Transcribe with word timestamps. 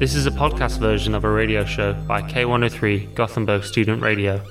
This 0.00 0.14
is 0.14 0.24
a 0.24 0.30
podcast 0.30 0.78
version 0.78 1.14
of 1.14 1.24
a 1.24 1.30
radio 1.30 1.62
show 1.62 1.92
by 1.92 2.22
K103 2.22 3.14
Gothenburg 3.14 3.64
Student 3.64 4.00
Radio. 4.00 4.42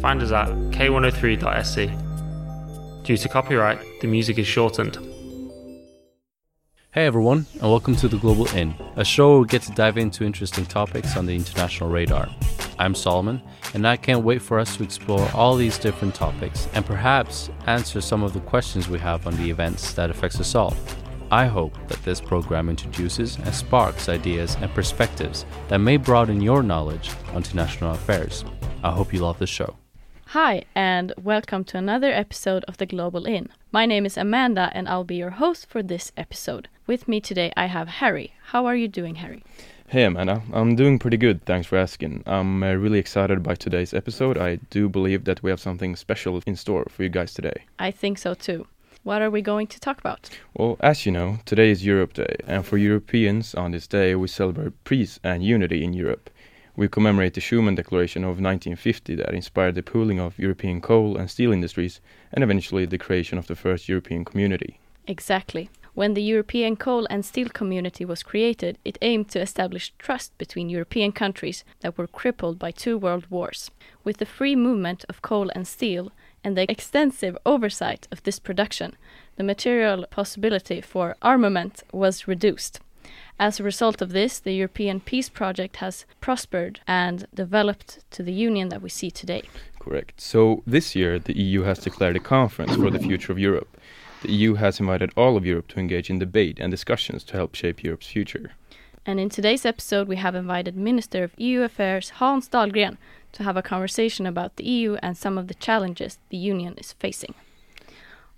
Find 0.00 0.22
us 0.22 0.30
at 0.30 0.46
k103.se. 0.46 1.92
Due 3.02 3.16
to 3.16 3.28
copyright, 3.28 3.80
the 4.00 4.06
music 4.06 4.38
is 4.38 4.46
shortened. 4.46 4.96
Hey 6.92 7.04
everyone, 7.04 7.46
and 7.54 7.62
welcome 7.62 7.96
to 7.96 8.06
the 8.06 8.16
Global 8.16 8.46
Inn, 8.54 8.76
a 8.94 9.04
show 9.04 9.30
where 9.32 9.40
we 9.40 9.48
get 9.48 9.62
to 9.62 9.72
dive 9.72 9.98
into 9.98 10.22
interesting 10.22 10.64
topics 10.64 11.16
on 11.16 11.26
the 11.26 11.34
international 11.34 11.90
radar. 11.90 12.28
I'm 12.78 12.94
Salomon, 12.94 13.42
and 13.74 13.88
I 13.88 13.96
can't 13.96 14.22
wait 14.22 14.40
for 14.40 14.60
us 14.60 14.76
to 14.76 14.84
explore 14.84 15.28
all 15.34 15.56
these 15.56 15.78
different 15.78 16.14
topics 16.14 16.68
and 16.74 16.86
perhaps 16.86 17.50
answer 17.66 18.00
some 18.00 18.22
of 18.22 18.34
the 18.34 18.40
questions 18.40 18.88
we 18.88 19.00
have 19.00 19.26
on 19.26 19.36
the 19.36 19.50
events 19.50 19.94
that 19.94 20.10
affects 20.10 20.38
us 20.38 20.54
all. 20.54 20.76
I 21.30 21.46
hope 21.46 21.74
that 21.88 22.04
this 22.04 22.20
program 22.20 22.68
introduces 22.68 23.36
and 23.38 23.52
sparks 23.52 24.08
ideas 24.08 24.56
and 24.60 24.72
perspectives 24.72 25.44
that 25.66 25.78
may 25.78 25.96
broaden 25.96 26.40
your 26.40 26.62
knowledge 26.62 27.10
on 27.30 27.38
international 27.38 27.94
affairs. 27.94 28.44
I 28.84 28.92
hope 28.92 29.12
you 29.12 29.18
love 29.18 29.40
the 29.40 29.46
show. 29.46 29.76
Hi, 30.26 30.62
and 30.76 31.12
welcome 31.20 31.64
to 31.64 31.78
another 31.78 32.12
episode 32.12 32.64
of 32.68 32.76
The 32.76 32.86
Global 32.86 33.26
Inn. 33.26 33.48
My 33.72 33.86
name 33.86 34.06
is 34.06 34.16
Amanda, 34.16 34.70
and 34.72 34.88
I'll 34.88 35.02
be 35.02 35.16
your 35.16 35.30
host 35.30 35.66
for 35.66 35.82
this 35.82 36.12
episode. 36.16 36.68
With 36.86 37.08
me 37.08 37.20
today, 37.20 37.52
I 37.56 37.66
have 37.66 37.88
Harry. 37.88 38.34
How 38.50 38.66
are 38.66 38.76
you 38.76 38.86
doing, 38.86 39.16
Harry? 39.16 39.42
Hey 39.88 40.02
Amanda, 40.02 40.42
I'm 40.52 40.74
doing 40.74 40.98
pretty 40.98 41.16
good, 41.16 41.44
thanks 41.44 41.68
for 41.68 41.76
asking. 41.76 42.24
I'm 42.26 42.62
uh, 42.62 42.74
really 42.74 42.98
excited 42.98 43.44
by 43.44 43.54
today's 43.54 43.94
episode. 43.94 44.36
I 44.36 44.56
do 44.70 44.88
believe 44.88 45.24
that 45.26 45.44
we 45.44 45.50
have 45.50 45.60
something 45.60 45.94
special 45.94 46.42
in 46.44 46.56
store 46.56 46.86
for 46.88 47.04
you 47.04 47.08
guys 47.08 47.32
today. 47.34 47.64
I 47.78 47.92
think 47.92 48.18
so 48.18 48.34
too. 48.34 48.66
What 49.06 49.22
are 49.22 49.30
we 49.30 49.40
going 49.40 49.68
to 49.68 49.78
talk 49.78 50.00
about? 50.00 50.28
Well, 50.54 50.78
as 50.80 51.06
you 51.06 51.12
know, 51.12 51.38
today 51.44 51.70
is 51.70 51.86
Europe 51.86 52.14
Day, 52.14 52.38
and 52.44 52.66
for 52.66 52.76
Europeans 52.76 53.54
on 53.54 53.70
this 53.70 53.86
day 53.86 54.16
we 54.16 54.26
celebrate 54.26 54.82
peace 54.82 55.20
and 55.22 55.44
unity 55.44 55.84
in 55.84 55.92
Europe. 55.92 56.28
We 56.74 56.88
commemorate 56.88 57.34
the 57.34 57.40
Schuman 57.40 57.76
Declaration 57.76 58.24
of 58.24 58.40
1950 58.40 59.14
that 59.14 59.32
inspired 59.32 59.76
the 59.76 59.84
pooling 59.84 60.18
of 60.18 60.40
European 60.40 60.80
coal 60.80 61.16
and 61.16 61.30
steel 61.30 61.52
industries 61.52 62.00
and 62.32 62.42
eventually 62.42 62.84
the 62.84 62.98
creation 62.98 63.38
of 63.38 63.46
the 63.46 63.54
first 63.54 63.88
European 63.88 64.24
community. 64.24 64.80
Exactly. 65.06 65.70
When 65.94 66.14
the 66.14 66.22
European 66.22 66.74
coal 66.74 67.06
and 67.08 67.24
steel 67.24 67.48
community 67.48 68.04
was 68.04 68.24
created, 68.24 68.76
it 68.84 68.98
aimed 69.02 69.28
to 69.28 69.40
establish 69.40 69.94
trust 69.98 70.36
between 70.36 70.68
European 70.68 71.12
countries 71.12 71.62
that 71.78 71.96
were 71.96 72.08
crippled 72.08 72.58
by 72.58 72.72
two 72.72 72.98
world 72.98 73.26
wars. 73.30 73.70
With 74.02 74.16
the 74.16 74.26
free 74.26 74.56
movement 74.56 75.04
of 75.08 75.22
coal 75.22 75.48
and 75.54 75.64
steel 75.64 76.10
and 76.42 76.56
the 76.56 76.70
extensive 76.70 77.36
oversight 77.44 78.08
of 78.10 78.22
this 78.22 78.38
production, 78.38 78.96
the 79.36 79.44
material 79.44 80.06
possibility 80.10 80.80
for 80.80 81.16
armament 81.22 81.82
was 81.92 82.28
reduced. 82.28 82.80
As 83.38 83.60
a 83.60 83.64
result 83.64 84.00
of 84.00 84.12
this, 84.12 84.38
the 84.38 84.54
European 84.54 85.00
peace 85.00 85.28
project 85.28 85.76
has 85.76 86.06
prospered 86.20 86.80
and 86.86 87.26
developed 87.34 87.98
to 88.12 88.22
the 88.22 88.32
union 88.32 88.70
that 88.70 88.80
we 88.80 88.88
see 88.88 89.10
today. 89.10 89.42
Correct. 89.78 90.20
So 90.20 90.62
this 90.66 90.96
year, 90.96 91.18
the 91.18 91.36
EU 91.36 91.62
has 91.62 91.78
declared 91.78 92.16
a 92.16 92.20
conference 92.20 92.74
for 92.74 92.90
the 92.90 92.98
future 92.98 93.32
of 93.32 93.38
Europe. 93.38 93.76
The 94.22 94.32
EU 94.32 94.54
has 94.54 94.80
invited 94.80 95.12
all 95.16 95.36
of 95.36 95.44
Europe 95.44 95.68
to 95.68 95.78
engage 95.78 96.08
in 96.08 96.18
debate 96.18 96.58
and 96.58 96.70
discussions 96.70 97.22
to 97.24 97.34
help 97.34 97.54
shape 97.54 97.84
Europe's 97.84 98.06
future. 98.06 98.52
And 99.04 99.20
in 99.20 99.28
today's 99.28 99.64
episode, 99.64 100.08
we 100.08 100.16
have 100.16 100.34
invited 100.34 100.76
Minister 100.76 101.22
of 101.22 101.32
EU 101.36 101.62
Affairs 101.62 102.10
Hans 102.18 102.48
Dahlgren 102.48 102.96
to 103.36 103.42
have 103.42 103.56
a 103.56 103.62
conversation 103.62 104.26
about 104.26 104.56
the 104.56 104.64
EU 104.64 104.94
and 105.02 105.16
some 105.16 105.36
of 105.36 105.46
the 105.46 105.54
challenges 105.54 106.18
the 106.30 106.38
Union 106.38 106.74
is 106.78 106.94
facing. 106.94 107.34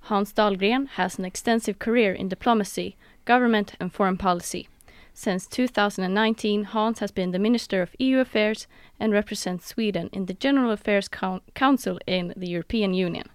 Hans 0.01 0.33
Dahlgren 0.33 0.89
has 0.89 1.19
an 1.19 1.25
extensive 1.25 1.79
career 1.79 2.13
in 2.13 2.29
diplomacy, 2.29 2.97
government, 3.25 3.75
and 3.79 3.93
foreign 3.93 4.17
policy. 4.17 4.69
Since 5.15 5.47
2019, 5.49 6.65
Hans 6.65 6.99
has 6.99 7.13
been 7.13 7.31
the 7.31 7.39
Minister 7.39 7.81
of 7.83 7.95
EU 7.99 8.19
Affairs 8.19 8.67
and 8.99 9.13
represents 9.13 9.67
Sweden 9.67 10.11
in 10.13 10.27
the 10.27 10.35
General 10.35 10.73
Affairs 10.73 11.09
Coun 11.09 11.43
Council 11.55 11.99
in 12.07 12.35
the 12.37 12.49
European 12.49 12.93
Union. 12.95 13.29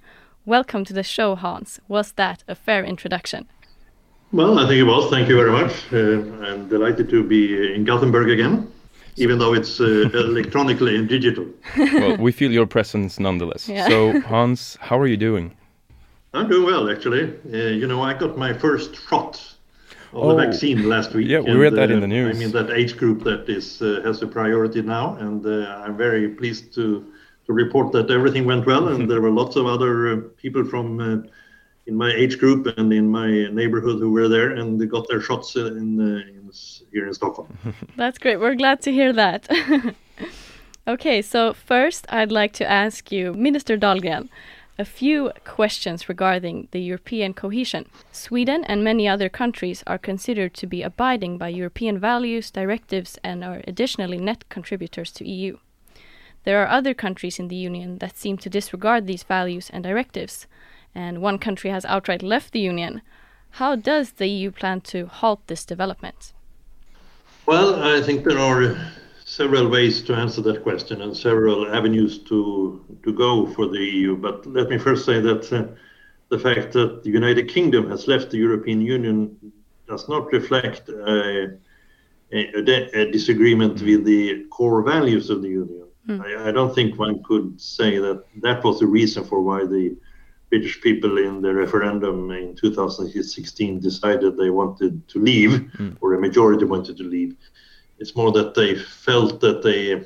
Welcome 0.46 0.84
to 0.86 0.94
the 0.94 1.04
show, 1.04 1.36
Hans. 1.36 1.80
Was 1.88 2.14
that 2.14 2.44
a 2.48 2.56
fair 2.56 2.84
introduction? 2.84 3.48
Well, 4.34 4.60
I 4.60 4.68
think 4.68 4.80
it 4.80 4.84
was. 4.84 5.10
Thank 5.10 5.30
you 5.30 5.38
very 5.38 5.52
much. 5.52 5.74
Uh, 5.94 6.48
I'm 6.48 6.68
delighted 6.68 7.10
to 7.10 7.24
be 7.24 7.74
in 7.76 7.86
Gothenburg 7.86 8.30
again, 8.30 8.72
even 9.18 9.40
though 9.40 9.54
it's 9.54 9.80
uh, 9.80 9.86
electronically 10.14 10.96
and 10.96 11.08
digital. 11.08 11.46
well, 11.78 12.18
we 12.18 12.32
feel 12.32 12.52
your 12.52 12.66
presence 12.66 13.20
nonetheless. 13.20 13.70
Yeah. 13.70 13.88
So, 13.88 14.20
Hans, 14.22 14.78
how 14.82 14.98
are 15.00 15.08
you 15.08 15.18
doing? 15.18 15.56
I'm 16.34 16.50
doing 16.50 16.66
well, 16.66 16.90
actually. 16.90 17.34
Uh, 17.54 17.58
you 17.70 17.88
know, 17.88 18.02
I 18.02 18.14
got 18.14 18.38
my 18.38 18.54
first 18.54 18.96
shot 19.08 19.36
of 20.14 20.24
Oh. 20.24 20.36
the 20.36 20.46
vaccine 20.46 20.90
last 20.90 21.14
week. 21.14 21.28
Yeah, 21.28 21.40
we 21.40 21.54
read 21.54 21.76
that 21.76 21.92
in 21.92 22.00
the 22.00 22.06
uh, 22.06 22.18
news. 22.18 22.36
I 22.36 22.40
mean, 22.40 22.52
that 22.52 22.72
age 22.72 22.98
group 22.98 23.24
that 23.24 23.50
is 23.50 23.82
uh, 23.82 24.02
has 24.04 24.22
a 24.22 24.28
priority 24.28 24.82
now, 24.82 25.16
and 25.16 25.46
uh, 25.46 25.84
I'm 25.84 25.98
very 25.98 26.30
pleased 26.30 26.74
to 26.76 27.06
to 27.46 27.54
report 27.54 27.92
that 27.92 28.10
everything 28.10 28.46
went 28.46 28.66
well, 28.66 28.88
and 28.88 29.10
there 29.10 29.22
were 29.22 29.32
lots 29.32 29.56
of 29.56 29.66
other 29.66 30.14
uh, 30.14 30.16
people 30.38 30.64
from 30.64 31.00
uh, 31.00 31.18
in 31.88 31.96
my 31.96 32.12
age 32.14 32.40
group 32.40 32.68
and 32.78 32.94
in 32.94 33.10
my 33.10 33.28
neighborhood 33.52 34.00
who 34.00 34.12
were 34.12 34.30
there, 34.30 34.52
and 34.52 34.80
they 34.80 34.86
got 34.86 35.08
their 35.10 35.20
shots 35.20 35.56
uh, 35.56 35.66
in, 35.66 36.00
uh, 36.00 36.40
in 36.40 36.43
here 36.92 37.08
in 37.08 37.14
Stockholm. 37.14 37.58
That's 37.96 38.18
great. 38.18 38.40
We're 38.40 38.56
glad 38.56 38.82
to 38.82 38.92
hear 38.92 39.14
that. 39.14 39.48
okay, 40.88 41.22
so 41.22 41.54
first 41.54 42.06
I'd 42.10 42.32
like 42.32 42.54
to 42.54 42.70
ask 42.70 43.12
you, 43.12 43.34
Minister 43.34 43.78
Dahlgren, 43.78 44.30
a 44.80 44.86
few 44.86 45.32
questions 45.46 46.10
regarding 46.10 46.68
the 46.72 46.80
European 46.80 47.34
cohesion. 47.34 47.86
Sweden 48.12 48.64
and 48.66 48.84
many 48.84 49.08
other 49.08 49.30
countries 49.30 49.84
are 49.86 50.00
considered 50.00 50.54
to 50.56 50.68
be 50.68 50.82
abiding 50.82 51.38
by 51.38 51.50
European 51.50 52.00
values, 52.00 52.50
directives, 52.50 53.20
and 53.24 53.44
are 53.44 53.62
additionally 53.68 54.18
net 54.18 54.50
contributors 54.50 55.12
to 55.12 55.28
EU. 55.28 55.58
There 56.44 56.62
are 56.62 56.68
other 56.68 56.94
countries 56.94 57.40
in 57.40 57.48
the 57.48 57.56
Union 57.56 58.00
that 58.00 58.18
seem 58.18 58.38
to 58.40 58.50
disregard 58.50 59.06
these 59.06 59.24
values 59.24 59.70
and 59.70 59.84
directives, 59.84 60.48
and 60.96 61.22
one 61.22 61.38
country 61.38 61.70
has 61.70 61.86
outright 61.86 62.24
left 62.24 62.52
the 62.52 62.60
Union. 62.60 63.02
How 63.52 63.76
does 63.76 64.14
the 64.14 64.28
EU 64.28 64.52
plan 64.52 64.82
to 64.82 65.06
halt 65.06 65.42
this 65.48 65.66
development? 65.66 66.34
Well, 67.46 67.84
I 67.84 68.02
think 68.02 68.24
there 68.24 68.40
are 68.40 68.76
several 69.26 69.68
ways 69.70 70.02
to 70.04 70.16
answer 70.16 70.42
that 70.44 70.64
question 70.64 71.02
and 71.02 71.16
several 71.16 71.74
avenues 71.74 72.20
to 72.30 72.82
to 73.04 73.14
go 73.14 73.48
for 73.48 73.68
the 73.68 73.80
EU. 73.80 74.16
But 74.16 74.46
let 74.46 74.70
me 74.70 74.78
first 74.78 75.06
say 75.06 75.20
that 75.20 75.52
uh, 75.52 75.68
the 76.30 76.40
fact 76.40 76.74
that 76.74 77.04
the 77.04 77.10
United 77.10 77.50
Kingdom 77.50 77.90
has 77.90 78.08
left 78.08 78.32
the 78.32 78.38
European 78.38 78.82
Union 78.82 79.38
does 79.88 80.08
not 80.08 80.32
reflect 80.32 80.90
a, 80.90 81.58
a, 82.32 82.40
a 82.60 83.02
a 83.02 83.12
disagreement 83.12 83.82
with 83.82 84.06
the 84.06 84.46
core 84.50 84.82
values 84.82 85.30
of 85.30 85.42
the 85.42 85.50
Union. 85.50 85.88
I, 86.10 86.50
I 86.50 86.52
don't 86.52 86.74
think 86.76 87.00
one 87.00 87.24
could 87.24 87.60
say 87.60 87.98
that 87.98 88.24
that 88.42 88.64
was 88.64 88.80
the 88.80 88.88
reason 88.88 89.24
for 89.24 89.42
why 89.42 89.66
the 89.66 89.96
British 90.54 90.82
people 90.82 91.18
in 91.18 91.42
the 91.42 91.52
referendum 91.52 92.30
in 92.30 92.56
2016 92.56 93.80
decided 93.80 94.38
they 94.38 94.52
wanted 94.52 95.08
to 95.08 95.18
leave, 95.18 95.54
or 96.00 96.14
a 96.14 96.22
majority 96.22 96.64
wanted 96.64 96.96
to 96.98 97.04
leave. 97.04 97.36
It's 97.98 98.16
more 98.16 98.32
that 98.34 98.54
they 98.54 98.76
felt 98.76 99.42
that 99.42 99.64
they 99.64 100.04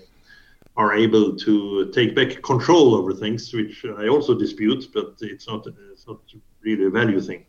are 0.77 0.93
able 0.93 1.35
to 1.35 1.91
take 1.91 2.15
back 2.15 2.41
control 2.43 2.95
over 2.95 3.13
things, 3.13 3.53
which 3.53 3.83
I 3.83 4.07
also 4.07 4.33
dispute, 4.39 4.87
but 4.93 5.15
it's 5.19 5.47
not 5.49 5.67
it's 5.91 6.07
not 6.07 6.19
really 6.61 6.85
a 6.85 6.95
value 7.01 7.19
thing. 7.19 7.41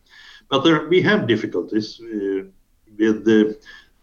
But 0.50 0.64
there, 0.64 0.88
we 0.88 1.00
have 1.02 1.28
difficulties 1.28 2.00
uh, 2.00 2.50
with 2.98 3.24
the, 3.28 3.60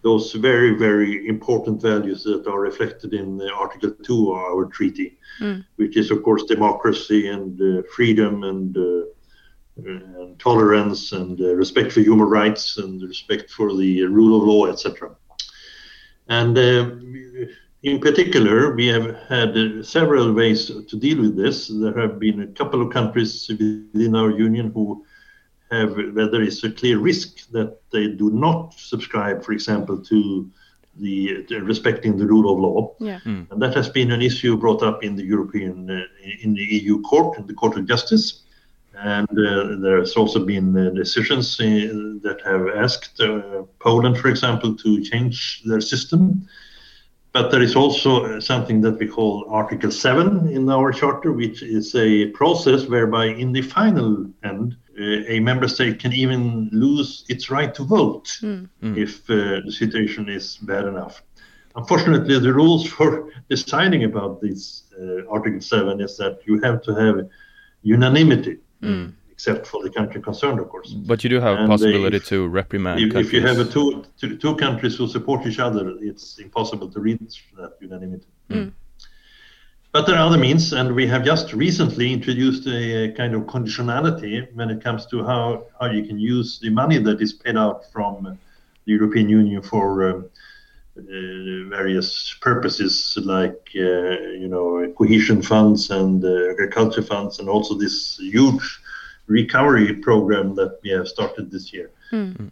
those 0.07 0.25
very 0.49 0.71
very 0.87 1.11
important 1.27 1.81
values 1.81 2.23
that 2.23 2.45
are 2.53 2.61
reflected 2.69 3.11
in 3.21 3.27
uh, 3.41 3.45
Article 3.63 3.91
Two 4.07 4.31
of 4.31 4.37
our 4.37 4.65
treaty 4.77 5.09
which 5.75 5.97
is 5.97 6.11
of 6.11 6.23
course 6.23 6.43
democracy 6.43 7.27
and 7.27 7.59
uh, 7.61 7.81
freedom 7.95 8.43
and, 8.43 8.77
uh, 8.77 9.05
and 9.77 10.39
tolerance 10.39 11.11
and 11.11 11.39
uh, 11.41 11.53
respect 11.55 11.91
for 11.91 11.99
human 12.01 12.27
rights 12.27 12.77
and 12.77 13.01
respect 13.01 13.51
for 13.51 13.75
the 13.75 14.03
rule 14.03 14.39
of 14.39 14.47
law, 14.47 14.65
etc. 14.67 15.15
And 16.29 16.57
uh, 16.57 16.95
in 17.83 17.99
particular, 17.99 18.73
we 18.75 18.87
have 18.87 19.15
had 19.27 19.57
uh, 19.57 19.83
several 19.83 20.33
ways 20.33 20.67
to 20.67 20.97
deal 20.97 21.21
with 21.21 21.35
this. 21.35 21.67
There 21.67 21.99
have 21.99 22.19
been 22.19 22.41
a 22.41 22.47
couple 22.47 22.81
of 22.81 22.91
countries 22.91 23.47
within 23.49 24.15
our 24.15 24.31
union 24.31 24.71
who 24.71 25.05
have, 25.71 25.95
where 25.95 26.29
there 26.29 26.41
is 26.41 26.63
a 26.63 26.71
clear 26.71 26.99
risk 26.99 27.49
that 27.51 27.77
they 27.91 28.07
do 28.07 28.29
not 28.31 28.73
subscribe, 28.73 29.43
for 29.43 29.51
example, 29.51 29.97
to 29.97 30.49
the 30.97 31.43
to 31.43 31.61
respecting 31.61 32.17
the 32.17 32.25
rule 32.25 32.51
of 32.51 32.59
law. 32.59 32.95
Yeah. 32.99 33.19
And 33.25 33.61
that 33.61 33.73
has 33.75 33.89
been 33.89 34.11
an 34.11 34.21
issue 34.21 34.57
brought 34.57 34.83
up 34.83 35.03
in 35.03 35.15
the 35.15 35.23
European, 35.23 35.89
uh, 35.89 36.03
in 36.41 36.53
the 36.53 36.61
EU 36.61 37.01
Court, 37.01 37.37
in 37.37 37.47
the 37.47 37.53
Court 37.53 37.77
of 37.77 37.85
Justice. 37.85 38.41
And 38.97 39.27
uh, 39.29 39.75
there 39.81 39.99
has 39.99 40.15
also 40.15 40.45
been 40.45 40.77
uh, 40.77 40.89
decisions 40.91 41.59
uh, 41.59 41.65
that 42.23 42.39
have 42.45 42.69
asked 42.69 43.19
uh, 43.19 43.63
Poland, 43.79 44.17
for 44.17 44.29
example, 44.29 44.73
to 44.73 45.03
change 45.03 45.63
their 45.65 45.81
system. 45.81 46.47
But 47.33 47.51
there 47.51 47.61
is 47.61 47.75
also 47.75 48.23
uh, 48.23 48.39
something 48.39 48.79
that 48.81 48.97
we 48.97 49.07
call 49.07 49.45
Article 49.49 49.91
7 49.91 50.47
in 50.47 50.69
our 50.69 50.93
charter, 50.93 51.33
which 51.33 51.61
is 51.61 51.93
a 51.93 52.27
process 52.27 52.85
whereby, 52.85 53.25
in 53.25 53.51
the 53.51 53.61
final 53.61 54.27
end, 54.45 54.77
a 54.97 55.39
member 55.39 55.67
state 55.67 55.99
can 55.99 56.13
even 56.13 56.69
lose 56.71 57.25
its 57.27 57.49
right 57.49 57.73
to 57.75 57.83
vote 57.83 58.27
Mm. 58.41 58.97
if 58.97 59.29
uh, 59.29 59.35
the 59.65 59.71
situation 59.71 60.29
is 60.29 60.57
bad 60.57 60.85
enough. 60.85 61.23
Unfortunately, 61.75 62.39
the 62.39 62.53
rules 62.53 62.85
for 62.97 63.29
deciding 63.49 64.03
about 64.03 64.41
this 64.41 64.83
uh, 65.01 65.27
Article 65.29 65.61
7 65.61 66.01
is 66.01 66.17
that 66.17 66.39
you 66.47 66.59
have 66.61 66.81
to 66.83 66.93
have 66.93 67.15
unanimity, 67.81 68.57
except 69.31 69.67
for 69.67 69.83
the 69.83 69.89
country 69.89 70.21
concerned, 70.21 70.59
of 70.59 70.69
course. 70.69 70.93
But 70.93 71.23
you 71.23 71.29
do 71.29 71.39
have 71.41 71.57
And, 71.57 71.65
uh, 71.65 71.73
possibility 71.73 72.17
if- 72.17 72.27
to 72.27 72.47
reprimand 72.47 72.99
If, 73.01 73.15
if 73.15 73.33
you 73.33 73.41
have 73.41 73.59
a 73.59 73.65
countries. 73.65 74.05
two, 74.19 74.27
two, 74.29 74.37
two 74.37 74.55
countries 74.55 74.95
who 74.97 75.07
support 75.07 75.45
each 75.45 75.59
other, 75.59 75.83
it's 76.01 76.39
impossible 76.39 76.89
to 76.91 76.99
reach 76.99 77.43
that 77.57 77.71
unanimity. 77.81 78.27
But 79.95 80.07
there 80.07 80.17
are 80.17 80.27
other 80.27 80.37
means, 80.37 80.73
and 80.73 80.93
we 80.93 81.07
have 81.07 81.23
just 81.23 81.53
recently 81.53 82.11
introduced 82.11 82.67
a, 82.67 83.13
kind 83.13 83.33
of 83.33 83.43
conditionality 83.43 84.53
when 84.53 84.69
it 84.69 84.83
comes 84.83 85.05
to 85.05 85.23
how, 85.23 85.67
how 85.79 85.89
you 85.89 86.03
can 86.03 86.19
use 86.19 86.59
the 86.59 86.69
money 86.69 86.97
that 86.97 87.21
is 87.21 87.31
paid 87.31 87.55
out 87.55 87.89
from 87.93 88.37
the 88.85 88.91
European 88.91 89.29
Union 89.29 89.61
for 89.61 90.09
um, 90.09 90.29
uh, 90.97 91.69
various 91.69 92.35
purposes, 92.41 93.17
like 93.23 93.69
uh, 93.77 94.19
you 94.41 94.49
know 94.49 94.93
cohesion 94.97 95.41
funds 95.41 95.89
and 95.89 96.25
uh, 96.25 96.51
agriculture 96.51 97.01
funds, 97.01 97.39
and 97.39 97.47
also 97.47 97.73
this 97.73 98.17
huge 98.19 98.81
recovery 99.27 99.93
program 99.93 100.55
that 100.55 100.77
we 100.83 100.89
have 100.89 101.07
started 101.07 101.49
this 101.49 101.71
year. 101.71 101.89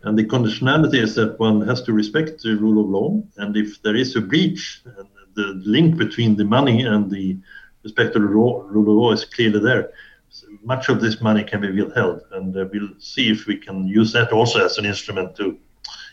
And 0.03 0.17
the 0.17 0.23
conditionality 0.23 1.03
is 1.03 1.13
that 1.15 1.37
one 1.39 1.59
has 1.67 1.81
to 1.81 1.91
respect 1.91 2.41
the 2.41 2.55
rule 2.55 2.81
of 2.81 2.89
law, 2.89 3.21
and 3.35 3.57
if 3.57 3.81
there 3.81 3.97
is 3.97 4.15
a 4.15 4.21
breach, 4.21 4.81
and 4.85 5.07
the 5.35 5.61
link 5.65 5.97
between 5.97 6.35
the 6.35 6.45
money 6.45 6.83
and 6.83 7.09
the 7.09 7.37
respect 7.83 8.15
of 8.15 8.21
the 8.21 8.27
rule 8.27 8.61
of 8.69 8.87
law 8.87 9.11
is 9.11 9.25
clearly 9.25 9.59
there. 9.59 9.91
So 10.29 10.47
much 10.63 10.89
of 10.89 11.01
this 11.01 11.21
money 11.21 11.43
can 11.43 11.61
be 11.61 11.71
withheld, 11.71 12.21
and 12.31 12.55
uh, 12.57 12.65
we'll 12.71 12.89
see 12.99 13.29
if 13.29 13.45
we 13.45 13.57
can 13.57 13.87
use 13.87 14.11
that 14.13 14.31
also 14.31 14.65
as 14.65 14.77
an 14.77 14.85
instrument 14.85 15.35
to 15.35 15.57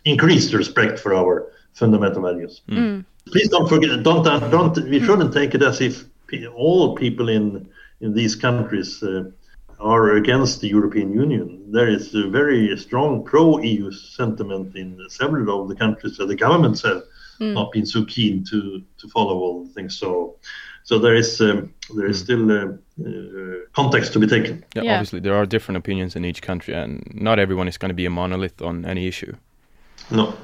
increase 0.05 0.50
the 0.50 0.58
respect 0.58 0.99
for 0.99 1.14
our 1.14 1.52
fundamental 1.72 2.22
values. 2.22 2.62
Please 3.26 3.49
don't 3.49 3.69
forget, 3.69 4.02
don't, 4.02 4.25
don't, 4.25 4.76
we 4.88 5.00
shouldn't 5.00 5.32
take 5.32 5.55
it 5.55 5.62
as 5.62 5.81
if 5.81 6.05
all 6.55 6.96
people 6.96 7.28
in 7.28 7.69
in 8.00 8.14
these 8.14 8.34
countries 8.34 9.02
uh, 9.02 9.25
are 9.78 10.16
against 10.16 10.61
the 10.61 10.69
European 10.69 11.12
Union. 11.12 11.70
There 11.70 11.88
is 11.88 12.14
a 12.14 12.28
very 12.28 12.76
strong 12.76 13.25
pro-EU 13.25 13.90
sentiment 13.93 14.76
in 14.76 14.99
several 15.08 15.62
of 15.62 15.69
the 15.69 15.75
countries 15.75 16.19
where 16.19 16.28
the 16.28 16.37
governments 16.37 16.82
have 16.82 17.02
not 17.40 17.72
been 17.72 17.87
so 17.87 18.04
keen 18.04 18.44
to 18.44 18.82
to 18.98 19.08
follow 19.08 19.38
all 19.38 19.64
the 19.64 19.72
things. 19.72 19.98
So, 19.98 20.37
so 20.84 20.98
there 20.98 21.14
is 21.14 21.40
um, 21.40 21.72
there 21.96 22.06
is 22.06 22.20
still 22.20 22.50
uh, 22.50 22.66
uh, 23.06 23.56
context 23.72 24.12
to 24.12 24.19
be 24.19 24.26
taken. 24.26 24.64
Yeah, 24.75 24.82
Yeah. 24.84 24.94
obviously 24.94 25.20
there 25.20 25.34
are 25.34 25.46
different 25.46 25.78
opinions 25.78 26.16
in 26.16 26.25
each 26.25 26.42
country, 26.42 26.75
and 26.75 27.02
not 27.14 27.38
everyone 27.38 27.69
is 27.69 27.78
going 27.78 27.90
to 27.90 27.94
be 27.94 28.06
a 28.06 28.10
monolith 28.10 28.62
on 28.62 28.84
any 28.84 29.06
issue. 29.06 29.34
No. 30.10 30.34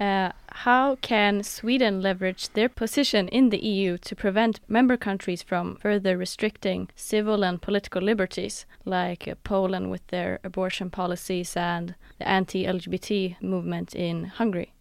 Uh, 0.00 0.32
how 0.48 0.96
can 0.96 1.44
Sweden 1.44 2.02
leverage 2.02 2.48
their 2.54 2.68
position 2.68 3.28
in 3.28 3.50
the 3.50 3.58
EU 3.58 3.96
to 3.98 4.16
prevent 4.16 4.58
member 4.68 4.96
countries 4.96 5.44
from 5.44 5.76
further 5.76 6.18
restricting 6.18 6.88
civil 6.96 7.44
and 7.44 7.62
political 7.62 8.02
liberties, 8.02 8.66
like 8.84 9.28
uh, 9.28 9.34
Poland 9.44 9.90
with 9.92 10.04
their 10.08 10.40
abortion 10.42 10.90
policies 10.90 11.56
and 11.56 11.94
the 12.18 12.28
anti 12.28 12.64
LGBT 12.64 13.36
movement 13.40 13.94
in 13.94 14.24
Hungary? 14.24 14.72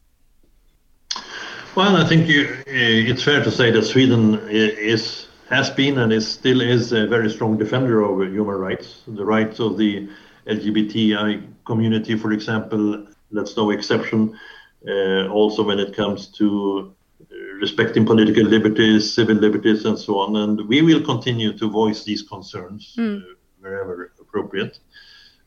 Well, 1.73 1.95
I 1.95 2.05
think 2.05 2.27
you, 2.27 2.47
uh, 2.49 2.61
it's 2.67 3.23
fair 3.23 3.41
to 3.41 3.49
say 3.49 3.71
that 3.71 3.83
Sweden 3.83 4.37
is 4.49 5.27
has 5.49 5.69
been 5.69 5.99
and 5.99 6.11
is 6.11 6.27
still 6.27 6.59
is 6.59 6.91
a 6.91 7.07
very 7.07 7.29
strong 7.29 7.57
defender 7.57 8.01
of 8.01 8.19
human 8.29 8.55
rights. 8.55 9.03
The 9.07 9.23
rights 9.23 9.59
of 9.61 9.77
the 9.77 10.09
LGBTI 10.47 11.47
community, 11.65 12.17
for 12.17 12.33
example, 12.33 13.07
that's 13.31 13.55
no 13.55 13.69
exception. 13.69 14.37
Uh, 14.85 15.29
also, 15.29 15.63
when 15.63 15.79
it 15.79 15.95
comes 15.95 16.27
to 16.39 16.93
uh, 17.21 17.35
respecting 17.61 18.05
political 18.05 18.43
liberties, 18.43 19.13
civil 19.13 19.35
liberties, 19.35 19.85
and 19.85 19.97
so 19.97 20.19
on, 20.19 20.35
and 20.35 20.67
we 20.67 20.81
will 20.81 21.01
continue 21.01 21.57
to 21.57 21.69
voice 21.69 22.03
these 22.03 22.21
concerns 22.21 22.95
uh, 22.99 23.19
wherever 23.61 24.11
appropriate. 24.19 24.79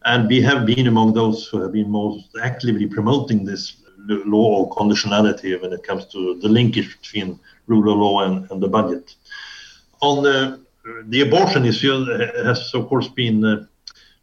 And 0.06 0.26
we 0.26 0.40
have 0.40 0.64
been 0.64 0.86
among 0.86 1.12
those 1.12 1.46
who 1.48 1.60
have 1.60 1.72
been 1.72 1.90
most 1.90 2.28
actively 2.42 2.86
promoting 2.86 3.44
this 3.44 3.83
law 4.06 4.64
of 4.64 4.76
conditionality 4.76 5.60
when 5.60 5.72
it 5.72 5.82
comes 5.82 6.04
to 6.06 6.38
the 6.40 6.48
linkage 6.48 6.98
between 7.00 7.38
rule 7.66 7.92
of 7.92 7.98
law 7.98 8.24
and, 8.24 8.50
and 8.50 8.62
the 8.62 8.68
budget. 8.68 9.14
On 10.00 10.22
the, 10.22 10.60
the 11.08 11.22
abortion 11.22 11.64
issue 11.64 11.92
uh, 11.92 12.44
has, 12.44 12.74
of 12.74 12.88
course, 12.88 13.08
been 13.08 13.44
uh, 13.44 13.66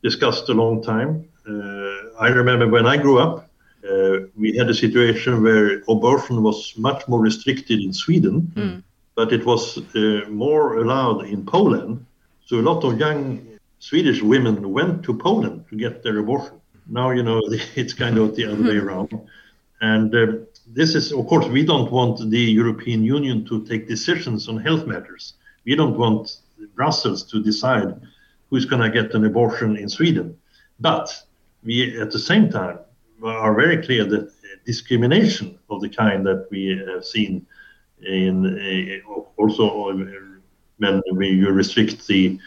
discussed 0.03 0.49
a 0.49 0.53
long 0.53 0.83
time. 0.83 1.25
Uh, 1.47 2.19
I 2.19 2.27
remember 2.27 2.67
when 2.67 2.85
I 2.85 2.97
grew 2.97 3.19
up, 3.19 3.49
uh, 3.89 4.27
we 4.37 4.55
had 4.55 4.69
a 4.69 4.73
situation 4.73 5.41
where 5.41 5.81
abortion 5.89 6.43
was 6.43 6.73
much 6.77 7.07
more 7.07 7.19
restricted 7.19 7.79
in 7.79 7.93
Sweden, 7.93 8.83
but 9.15 9.33
it 9.33 9.45
was 9.45 9.79
uh, 9.95 10.29
more 10.29 10.77
allowed 10.77 11.25
in 11.25 11.45
Poland. 11.45 12.05
So 12.45 12.59
a 12.59 12.61
lot 12.61 12.83
of 12.83 12.99
young 12.99 13.59
Swedish 13.79 14.21
women 14.21 14.71
went 14.71 15.03
to 15.03 15.13
Poland 15.13 15.65
to 15.69 15.75
get 15.75 16.03
their 16.03 16.19
abortion. 16.19 16.61
Now, 16.87 17.09
you 17.09 17.23
know, 17.23 17.41
it's 17.75 17.93
kind 17.93 18.17
of 18.17 18.35
the 18.35 18.45
other 18.45 18.63
way 18.63 18.77
around. 18.77 19.09
And 19.81 20.13
uh, 20.13 20.27
this 20.67 20.95
is, 20.95 21.11
of 21.11 21.27
course, 21.27 21.47
we 21.47 21.65
don't 21.65 21.91
want 21.91 22.29
the 22.29 22.39
European 22.39 23.03
Union 23.03 23.45
to 23.45 23.65
take 23.65 23.87
decisions 23.87 24.47
on 24.47 24.57
health 24.57 24.85
matters. 24.85 25.33
We 25.65 25.75
don't 25.75 25.97
want 25.97 26.37
Brussels 26.75 27.23
to 27.31 27.41
decide 27.43 27.99
who's 28.49 28.65
going 28.65 28.81
to 28.81 28.89
get 28.89 29.13
an 29.15 29.25
abortion 29.25 29.77
in 29.77 29.89
Sweden. 29.89 30.37
But 30.79 31.09
we, 31.63 31.99
at 31.99 32.11
the 32.11 32.19
same 32.19 32.49
time, 32.49 32.79
are 33.23 33.55
very 33.55 33.83
clear 33.83 34.05
that 34.05 34.31
discrimination 34.65 35.57
of 35.69 35.81
the 35.81 35.89
kind 35.89 36.25
that 36.25 36.47
we 36.51 36.81
have 36.87 37.05
seen 37.05 37.45
in 38.03 39.01
uh, 39.07 39.19
also 39.37 39.89
uh, 39.89 39.93
when 40.77 41.01
we 41.13 41.29
you 41.29 41.49
restrict 41.49 42.07
the 42.07 42.39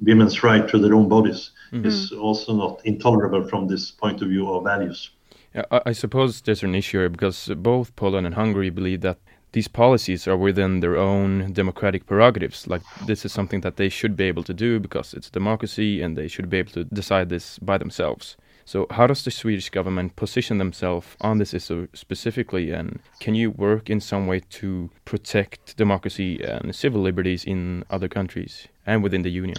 women's 0.00 0.42
right 0.42 0.68
to 0.68 0.78
their 0.78 0.94
own 0.94 1.08
bodies 1.08 1.50
is 1.72 2.12
also 2.12 2.54
not 2.54 2.80
intolerable 2.84 3.44
from 3.48 3.66
this 3.66 3.90
point 3.90 4.22
of 4.22 4.28
view 4.28 4.48
of 4.52 4.64
values. 4.64 5.10
I, 5.54 5.80
I 5.86 5.92
suppose 5.92 6.40
there's 6.40 6.62
an 6.62 6.74
issue 6.74 6.98
here 6.98 7.08
because 7.08 7.50
both 7.56 7.94
Poland 7.96 8.26
and 8.26 8.34
Hungary 8.34 8.70
believe 8.70 9.00
that 9.02 9.18
these 9.52 9.68
policies 9.68 10.28
are 10.28 10.36
within 10.36 10.80
their 10.80 10.96
own 10.96 11.52
democratic 11.52 12.06
prerogatives. 12.06 12.68
Like 12.68 12.82
this 13.06 13.24
is 13.24 13.32
something 13.32 13.62
that 13.62 13.76
they 13.76 13.88
should 13.88 14.16
be 14.16 14.24
able 14.24 14.44
to 14.44 14.54
do 14.54 14.78
because 14.78 15.12
it's 15.12 15.30
democracy 15.30 16.02
and 16.02 16.16
they 16.16 16.28
should 16.28 16.48
be 16.48 16.58
able 16.58 16.72
to 16.72 16.84
decide 16.84 17.28
this 17.28 17.58
by 17.58 17.78
themselves. 17.78 18.36
So 18.64 18.86
how 18.90 19.08
does 19.08 19.24
the 19.24 19.32
Swedish 19.32 19.68
government 19.70 20.14
position 20.14 20.58
themselves 20.58 21.16
on 21.20 21.38
this 21.38 21.52
issue 21.52 21.88
specifically 21.92 22.70
and 22.70 23.00
can 23.18 23.34
you 23.34 23.50
work 23.50 23.90
in 23.90 23.98
some 23.98 24.28
way 24.28 24.40
to 24.50 24.90
protect 25.04 25.76
democracy 25.76 26.40
and 26.44 26.72
civil 26.72 27.00
liberties 27.00 27.44
in 27.44 27.84
other 27.90 28.06
countries 28.06 28.68
and 28.86 29.02
within 29.02 29.22
the 29.22 29.30
union? 29.30 29.56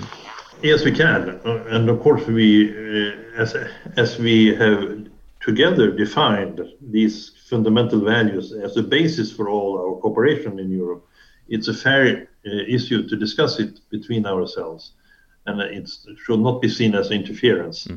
Yes, 0.64 0.86
we 0.86 0.92
can, 0.92 1.42
and 1.44 1.90
of 1.90 2.00
course 2.02 2.26
we, 2.28 2.70
uh, 2.70 3.42
as 3.42 3.56
as 3.98 4.20
we 4.20 4.54
have 4.56 5.10
together 5.42 5.92
defined 5.92 6.62
these 6.82 7.32
fundamental 7.50 8.00
values 8.00 8.54
as 8.54 8.78
a 8.78 8.84
basis 8.84 9.32
for 9.32 9.50
all 9.50 9.78
our 9.78 10.00
cooperation 10.00 10.60
in 10.60 10.72
Europe. 10.72 11.06
It's 11.50 11.68
a 11.68 11.74
fair 11.74 12.30
uh, 12.46 12.50
issue 12.68 13.08
to 13.10 13.16
discuss 13.16 13.60
it 13.60 13.80
between 13.90 14.26
ourselves, 14.26 14.94
and 15.48 15.60
it 15.60 15.90
should 16.24 16.40
not 16.40 16.62
be 16.62 16.70
seen 16.70 16.96
as 16.96 17.12
interference. 17.12 17.88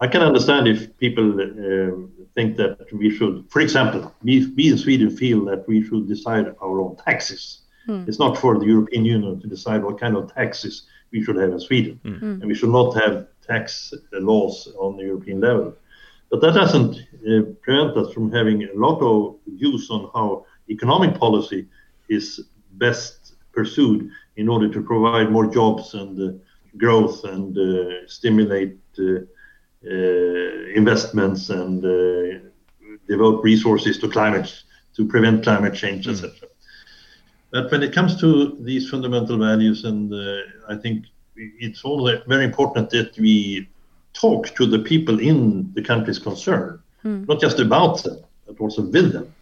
I 0.00 0.08
can 0.08 0.22
understand 0.22 0.66
if 0.66 0.96
people 0.98 1.28
uh, 1.40 2.24
think 2.34 2.56
that 2.56 2.86
we 2.92 3.10
should, 3.16 3.44
for 3.50 3.60
example, 3.60 4.12
we, 4.22 4.46
we 4.56 4.70
in 4.72 4.78
Sweden 4.78 5.10
feel 5.16 5.44
that 5.46 5.68
we 5.68 5.82
should 5.86 6.08
decide 6.08 6.46
our 6.62 6.80
own 6.80 6.96
taxes. 6.96 7.60
It's 8.06 8.18
not 8.18 8.38
for 8.38 8.58
the 8.58 8.66
European 8.66 9.04
Union 9.04 9.40
to 9.40 9.46
decide 9.46 9.82
what 9.82 9.98
kind 9.98 10.16
of 10.16 10.32
taxes 10.32 10.84
we 11.12 11.22
should 11.24 11.36
have 11.36 11.50
in 11.50 11.60
Sweden, 11.60 12.00
and 12.40 12.46
we 12.46 12.54
should 12.54 12.70
not 12.70 12.92
have 13.02 13.26
tax 13.46 13.92
laws 14.12 14.72
on 14.78 14.96
the 14.96 15.04
European 15.04 15.40
level. 15.40 15.74
But 16.30 16.40
that 16.42 16.54
doesn't 16.54 16.96
uh, 16.96 17.52
prevent 17.62 17.96
us 17.96 18.12
from 18.12 18.30
having 18.32 18.64
a 18.64 18.74
lot 18.74 19.00
of 19.00 19.36
views 19.46 19.90
on 19.90 20.10
how 20.14 20.46
economic 20.68 21.18
policy 21.18 21.66
is 22.08 22.40
best 22.72 23.34
pursued 23.52 24.10
in 24.36 24.48
order 24.48 24.68
to 24.68 24.82
provide 24.82 25.30
more 25.30 25.46
jobs 25.46 25.94
and 25.94 26.20
uh, 26.20 26.38
growth 26.76 27.24
and 27.24 27.56
uh, 27.58 28.06
stimulate 28.06 28.78
uh, 28.98 29.20
uh, 29.84 30.76
investments 30.76 31.50
and 31.50 31.84
uh, 31.84 32.38
devote 33.08 33.42
resources 33.42 33.98
to 33.98 34.08
climate 34.08 34.62
to 34.94 35.06
prevent 35.06 35.42
climate 35.42 35.74
change, 35.74 36.06
etc. 36.06 36.32
But 37.50 37.70
when 37.70 37.82
it 37.82 37.92
comes 37.92 38.20
to 38.20 38.56
these 38.60 38.88
fundamental 38.88 39.38
values, 39.38 39.84
and 39.84 40.12
uh, 40.12 40.42
I 40.68 40.76
think 40.76 41.06
it's 41.36 41.82
also 41.82 42.22
very 42.28 42.44
important 42.44 42.90
that 42.90 43.16
we 43.18 43.68
talk 44.12 44.54
to 44.56 44.66
the 44.66 44.78
people 44.78 45.18
in 45.20 45.72
the 45.74 45.82
countries 45.82 46.18
concerned, 46.18 46.78
not 47.04 47.40
just 47.40 47.60
about 47.60 48.02
them, 48.02 48.18
but 48.46 48.60
also 48.60 48.82
with 48.82 49.12
them. 49.12 49.32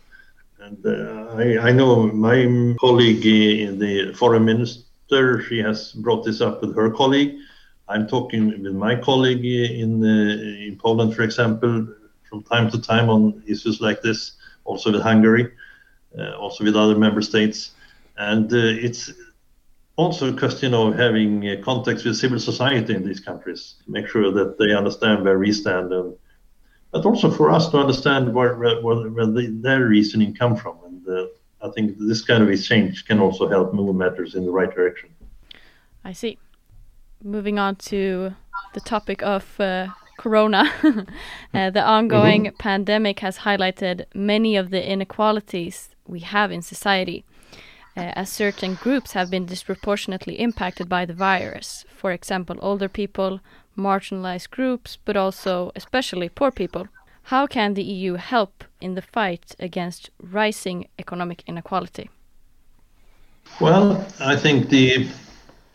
And 0.60 0.84
uh, 0.84 1.34
I, 1.36 1.68
I 1.68 1.72
know 1.72 2.06
my 2.08 2.74
colleague, 2.78 3.24
in 3.24 3.78
the 3.78 4.12
foreign 4.14 4.44
minister, 4.44 5.42
she 5.48 5.58
has 5.58 5.92
brought 5.92 6.24
this 6.24 6.40
up 6.40 6.60
with 6.60 6.76
her 6.76 6.90
colleague. 6.90 7.36
I'm 7.88 8.06
talking 8.06 8.62
with 8.62 8.74
my 8.74 8.94
colleague 8.96 9.44
in 9.44 10.04
uh, 10.04 10.66
in 10.66 10.76
Poland, 10.76 11.14
for 11.14 11.22
example, 11.22 11.88
from 12.28 12.42
time 12.42 12.70
to 12.70 12.78
time 12.80 13.08
on 13.08 13.42
issues 13.46 13.80
like 13.80 14.02
this. 14.02 14.32
Also 14.64 14.92
with 14.92 15.00
Hungary, 15.00 15.50
uh, 16.18 16.32
also 16.36 16.64
with 16.64 16.76
other 16.76 16.98
member 16.98 17.22
states, 17.22 17.70
and 18.18 18.52
uh, 18.52 18.56
it's 18.86 19.10
also 19.98 20.32
a 20.32 20.38
question 20.38 20.74
of 20.74 20.94
having 20.94 21.46
uh, 21.46 21.56
contacts 21.62 22.04
with 22.04 22.16
civil 22.16 22.38
society 22.38 22.94
in 22.94 23.04
these 23.04 23.18
countries, 23.18 23.74
make 23.88 24.06
sure 24.06 24.30
that 24.30 24.56
they 24.56 24.72
understand 24.72 25.24
where 25.24 25.38
we 25.38 25.52
stand, 25.52 25.92
and, 25.92 26.14
but 26.92 27.04
also 27.04 27.30
for 27.30 27.50
us 27.50 27.68
to 27.70 27.78
understand 27.78 28.32
where, 28.32 28.56
where, 28.56 28.80
where 28.80 29.26
the, 29.26 29.48
their 29.60 29.86
reasoning 29.86 30.32
come 30.32 30.54
from. 30.54 30.78
And 30.86 31.08
uh, 31.08 31.26
I 31.66 31.70
think 31.72 31.98
this 31.98 32.22
kind 32.22 32.44
of 32.44 32.48
exchange 32.48 33.06
can 33.06 33.18
also 33.18 33.48
help 33.48 33.74
move 33.74 33.94
matters 33.96 34.36
in 34.36 34.46
the 34.46 34.52
right 34.52 34.72
direction. 34.72 35.10
I 36.04 36.12
see. 36.12 36.38
Moving 37.24 37.58
on 37.58 37.74
to 37.90 38.34
the 38.74 38.80
topic 38.80 39.20
of 39.24 39.58
uh, 39.58 39.88
Corona, 40.16 40.70
uh, 41.54 41.70
the 41.70 41.82
ongoing 41.82 42.42
mm 42.42 42.50
-hmm. 42.50 42.58
pandemic 42.58 43.20
has 43.20 43.38
highlighted 43.38 44.06
many 44.14 44.60
of 44.60 44.70
the 44.70 44.82
inequalities 44.92 45.90
we 46.06 46.20
have 46.20 46.54
in 46.54 46.62
society, 46.62 47.24
uh, 47.98 48.12
as 48.14 48.30
certain 48.30 48.74
groups 48.74 49.12
have 49.12 49.30
been 49.30 49.44
disproportionately 49.46 50.34
impacted 50.40 50.88
by 50.88 51.04
the 51.04 51.14
virus. 51.14 51.84
For 51.96 52.12
example, 52.12 52.56
older 52.60 52.88
people, 52.88 53.40
marginalized 53.76 54.50
groups, 54.50 54.98
but 55.04 55.16
also 55.16 55.72
especially 55.74 56.28
poor 56.28 56.50
people. 56.50 56.86
How 57.24 57.46
can 57.46 57.74
the 57.74 57.82
EU 57.82 58.14
help 58.14 58.64
in 58.80 58.94
the 58.94 59.02
fight 59.02 59.54
against 59.58 60.10
rising 60.22 60.86
economic 60.98 61.42
inequality? 61.46 62.08
Well, 63.60 64.06
I 64.20 64.36
think 64.36 64.68
the 64.68 65.08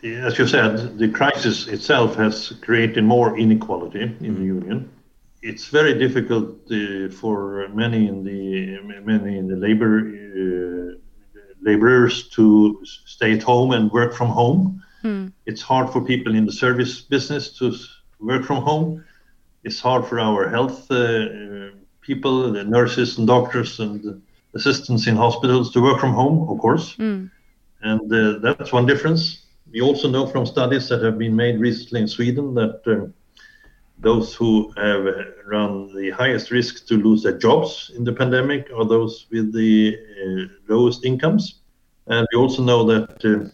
as 0.04 0.38
you 0.38 0.46
said, 0.46 0.98
the 0.98 1.08
crisis 1.08 1.66
itself 1.66 2.16
has 2.16 2.52
created 2.60 3.04
more 3.04 3.38
inequality 3.38 4.02
in 4.02 4.18
the 4.18 4.28
mm-hmm. 4.28 4.44
union. 4.44 4.90
It's 5.40 5.68
very 5.68 5.98
difficult 5.98 6.70
uh, 6.70 7.08
for 7.10 7.68
many 7.68 8.08
in 8.08 8.24
the 8.24 8.80
many 9.02 9.38
in 9.38 9.46
the 9.48 9.56
labor 9.56 9.94
uh, 10.00 11.03
laborers 11.64 12.28
to 12.30 12.84
stay 13.06 13.32
at 13.32 13.42
home 13.42 13.72
and 13.72 13.90
work 13.90 14.14
from 14.14 14.28
home. 14.28 14.82
Mm. 15.02 15.32
It's 15.46 15.62
hard 15.62 15.90
for 15.90 16.00
people 16.04 16.34
in 16.34 16.46
the 16.46 16.52
service 16.52 17.00
business 17.00 17.56
to 17.58 17.74
work 18.20 18.44
from 18.44 18.62
home. 18.62 19.04
It's 19.64 19.80
hard 19.80 20.06
for 20.06 20.20
our 20.20 20.48
health 20.48 20.90
uh, 20.90 21.70
people, 22.00 22.52
the 22.52 22.64
nurses 22.64 23.18
and 23.18 23.26
doctors 23.26 23.80
and 23.80 24.22
assistants 24.54 25.06
in 25.06 25.16
hospitals 25.16 25.72
to 25.72 25.82
work 25.82 25.98
from 26.00 26.12
home, 26.12 26.48
of 26.48 26.58
course. 26.58 26.96
Mm. 26.96 27.30
And 27.82 28.12
uh, 28.12 28.38
that's 28.38 28.72
one 28.72 28.86
difference 28.86 29.44
we 29.74 29.80
also 29.80 30.08
know 30.08 30.26
from 30.26 30.46
studies 30.46 30.88
that 30.88 31.02
have 31.02 31.18
been 31.18 31.34
made 31.34 31.58
recently 31.58 32.00
in 32.00 32.08
Sweden 32.08 32.54
that 32.54 32.80
uh, 32.86 33.10
those 33.98 34.34
who 34.34 34.72
have 34.76 35.06
run 35.46 35.94
the 35.94 36.10
highest 36.10 36.50
risk 36.50 36.86
to 36.86 36.94
lose 36.94 37.22
their 37.22 37.38
jobs 37.38 37.92
in 37.96 38.04
the 38.04 38.12
pandemic 38.12 38.70
are 38.76 38.84
those 38.84 39.26
with 39.30 39.52
the 39.52 39.96
uh, 39.96 40.54
lowest 40.68 41.04
incomes. 41.04 41.60
And 42.06 42.26
we 42.32 42.38
also 42.38 42.62
know 42.62 42.84
that 42.84 43.24
uh, 43.24 43.48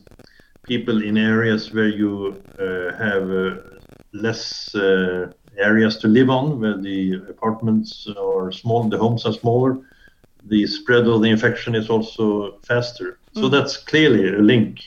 people 0.64 1.02
in 1.02 1.16
areas 1.16 1.72
where 1.72 1.88
you 1.88 2.42
uh, 2.58 2.96
have 2.96 3.30
uh, 3.30 3.56
less 4.12 4.74
uh, 4.74 5.30
areas 5.56 5.98
to 5.98 6.08
live 6.08 6.30
on, 6.30 6.60
where 6.60 6.78
the 6.78 7.22
apartments 7.28 8.08
are 8.18 8.50
small, 8.50 8.88
the 8.88 8.98
homes 8.98 9.26
are 9.26 9.32
smaller, 9.32 9.78
the 10.46 10.66
spread 10.66 11.06
of 11.06 11.22
the 11.22 11.28
infection 11.28 11.74
is 11.74 11.90
also 11.90 12.58
faster. 12.60 13.18
Mm. 13.34 13.40
So 13.42 13.48
that's 13.48 13.76
clearly 13.76 14.28
a 14.28 14.38
link 14.38 14.80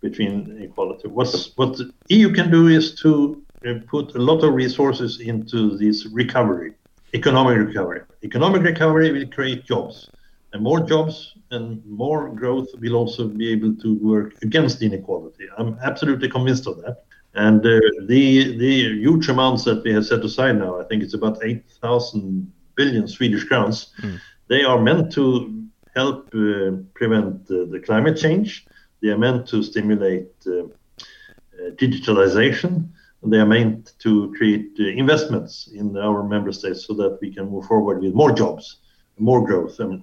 between 0.00 0.56
inequality. 0.56 1.08
What's, 1.08 1.56
what 1.56 1.76
the 1.76 1.90
EU 2.08 2.32
can 2.32 2.50
do 2.50 2.68
is 2.68 2.94
to 3.00 3.42
put 3.74 4.14
a 4.14 4.18
lot 4.18 4.42
of 4.44 4.54
resources 4.54 5.20
into 5.20 5.76
this 5.76 6.06
recovery, 6.06 6.72
economic 7.14 7.58
recovery. 7.66 8.02
Economic 8.22 8.62
recovery 8.62 9.12
will 9.12 9.26
create 9.28 9.64
jobs, 9.64 10.10
and 10.52 10.62
more 10.62 10.80
jobs 10.80 11.34
and 11.50 11.84
more 11.86 12.28
growth 12.30 12.68
will 12.80 12.94
also 12.94 13.28
be 13.28 13.50
able 13.50 13.74
to 13.76 13.94
work 13.96 14.34
against 14.42 14.82
inequality. 14.82 15.46
I'm 15.56 15.78
absolutely 15.82 16.28
convinced 16.28 16.66
of 16.66 16.80
that. 16.82 17.04
And 17.34 17.60
uh, 17.60 17.78
the 18.06 18.56
the 18.56 18.74
huge 19.04 19.28
amounts 19.28 19.64
that 19.64 19.82
we 19.84 19.92
have 19.92 20.06
set 20.06 20.24
aside 20.24 20.58
now, 20.58 20.80
I 20.80 20.84
think 20.84 21.02
it's 21.02 21.14
about 21.14 21.38
8,000 21.42 22.50
billion 22.74 23.06
Swedish 23.06 23.44
crowns. 23.44 23.92
Mm. 24.02 24.20
They 24.48 24.64
are 24.64 24.80
meant 24.80 25.12
to 25.12 25.64
help 25.94 26.28
uh, 26.34 26.72
prevent 26.94 27.50
uh, 27.50 27.66
the 27.72 27.80
climate 27.84 28.16
change 28.16 28.66
they 29.00 29.08
are 29.08 29.18
meant 29.18 29.46
to 29.48 29.62
stimulate 29.62 30.32
uh, 30.46 30.64
uh, 30.64 31.70
digitalization. 31.76 32.88
They 33.22 33.38
are 33.38 33.46
meant 33.46 33.94
to 34.00 34.32
create 34.36 34.70
uh, 34.78 34.84
investments 34.84 35.68
in 35.74 35.96
our 35.96 36.22
member 36.22 36.52
states 36.52 36.86
so 36.86 36.94
that 36.94 37.18
we 37.20 37.32
can 37.34 37.50
move 37.50 37.66
forward 37.66 38.00
with 38.00 38.14
more 38.14 38.32
jobs, 38.32 38.78
more 39.18 39.44
growth, 39.44 39.80
and 39.80 40.02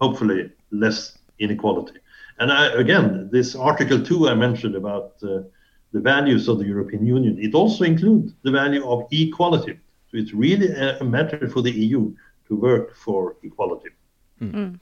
hopefully 0.00 0.50
less 0.70 1.18
inequality. 1.38 1.98
And 2.38 2.52
I, 2.52 2.66
again, 2.72 3.28
this 3.32 3.54
Article 3.54 4.02
2 4.02 4.28
I 4.28 4.34
mentioned 4.34 4.76
about 4.76 5.12
uh, 5.22 5.42
the 5.92 6.00
values 6.00 6.48
of 6.48 6.58
the 6.58 6.66
European 6.66 7.04
Union, 7.04 7.38
it 7.38 7.54
also 7.54 7.84
includes 7.84 8.32
the 8.42 8.50
value 8.50 8.86
of 8.86 9.06
equality. 9.10 9.78
So 10.10 10.16
it's 10.16 10.32
really 10.32 10.68
a, 10.68 10.98
a 10.98 11.04
matter 11.04 11.48
for 11.48 11.62
the 11.62 11.70
EU 11.70 12.14
to 12.48 12.56
work 12.56 12.96
for 12.96 13.36
equality. 13.42 13.90
Mm. 14.40 14.52
Mm. 14.52 14.80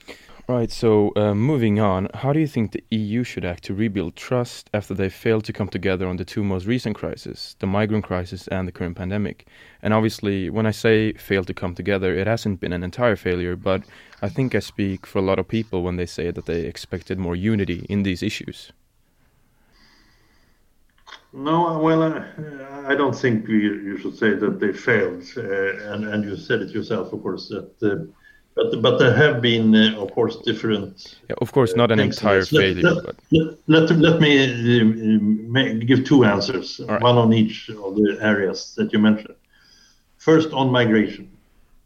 Right, 0.51 0.71
so 0.71 1.13
uh, 1.15 1.35
moving 1.35 1.79
on, 1.79 2.09
how 2.15 2.33
do 2.33 2.41
you 2.41 2.47
think 2.47 2.73
the 2.73 2.83
EU 2.89 3.23
should 3.23 3.45
act 3.45 3.65
to 3.65 3.75
rebuild 3.75 4.17
trust 4.17 4.71
after 4.73 4.95
they 4.95 5.11
failed 5.11 5.45
to 5.45 5.53
come 5.53 5.69
together 5.69 6.09
on 6.09 6.17
the 6.17 6.25
two 6.25 6.43
most 6.43 6.65
recent 6.65 6.97
crises, 6.97 7.55
the 7.59 7.67
migrant 7.67 8.07
crisis 8.07 8.49
and 8.49 8.67
the 8.67 8.73
current 8.73 8.97
pandemic? 8.97 9.47
And 9.83 9.93
obviously, 9.93 10.49
when 10.49 10.65
I 10.65 10.71
say 10.71 11.13
failed 11.13 11.49
to 11.49 11.53
come 11.55 11.75
together, 11.75 12.15
it 12.15 12.27
hasn't 12.27 12.61
been 12.61 12.73
an 12.73 12.83
entire 12.83 13.15
failure, 13.15 13.57
but 13.57 13.83
I 14.23 14.31
think 14.31 14.55
I 14.55 14.61
speak 14.61 15.07
for 15.07 15.19
a 15.19 15.23
lot 15.23 15.39
of 15.39 15.47
people 15.47 15.83
when 15.83 15.97
they 15.97 16.07
say 16.07 16.31
that 16.31 16.47
they 16.47 16.61
expected 16.63 17.19
more 17.19 17.37
unity 17.37 17.85
in 17.91 18.03
these 18.03 18.23
issues. 18.23 18.73
No, 21.35 21.79
well, 21.79 22.03
uh, 22.03 22.25
I 22.87 22.95
don't 22.95 23.15
think 23.15 23.47
you 23.49 23.99
should 23.99 24.17
say 24.17 24.31
that 24.33 24.61
they 24.61 24.73
failed. 24.73 25.25
Uh, 25.37 25.93
and, 25.93 26.07
and 26.07 26.25
you 26.25 26.37
said 26.37 26.63
it 26.63 26.71
yourself, 26.71 27.13
of 27.13 27.23
course, 27.23 27.49
that 27.49 27.71
uh, 27.83 28.11
but 28.59 28.83
but 28.83 28.99
there 28.99 29.15
have 29.15 29.41
been, 29.41 29.67
uh, 29.75 30.03
of 30.03 30.09
course, 30.17 30.35
different. 30.51 31.17
Yeah, 31.29 31.37
of 31.45 31.53
course, 31.53 31.77
not 31.77 31.91
an 31.93 32.01
entire 32.01 32.45
failure. 32.45 32.83
Let, 32.83 33.05
but... 33.07 33.17
let, 33.31 33.49
let, 33.75 33.91
let 34.07 34.21
me 34.21 34.33
uh, 35.55 35.85
give 35.91 36.05
two 36.05 36.25
answers, 36.25 36.81
right. 36.81 37.01
one 37.01 37.17
on 37.25 37.33
each 37.33 37.71
of 37.71 37.95
the 37.99 38.19
areas 38.21 38.75
that 38.77 38.93
you 38.93 38.99
mentioned. 38.99 39.37
First, 40.17 40.49
on 40.53 40.67
migration, 40.81 41.31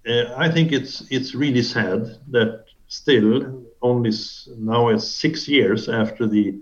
uh, 0.09 0.25
I 0.45 0.49
think 0.55 0.73
it's 0.73 0.95
it's 1.17 1.35
really 1.35 1.63
sad 1.63 2.01
that 2.37 2.65
still 2.89 3.35
only 3.83 4.13
now 4.57 4.89
as 4.89 5.03
six 5.25 5.47
years 5.57 5.89
after 5.91 6.27
the 6.27 6.59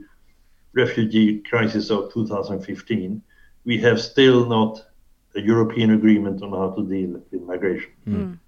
refugee 0.73 1.39
crisis 1.51 1.91
of 1.91 2.13
2015, 2.13 3.23
we 3.65 3.79
have 3.79 4.01
still 4.01 4.47
not 4.47 4.73
a 5.37 5.41
European 5.41 5.91
agreement 5.93 6.43
on 6.43 6.51
how 6.51 6.71
to 6.77 6.83
deal 6.95 7.11
with 7.31 7.43
migration. 7.43 7.93
Mm 8.09 8.40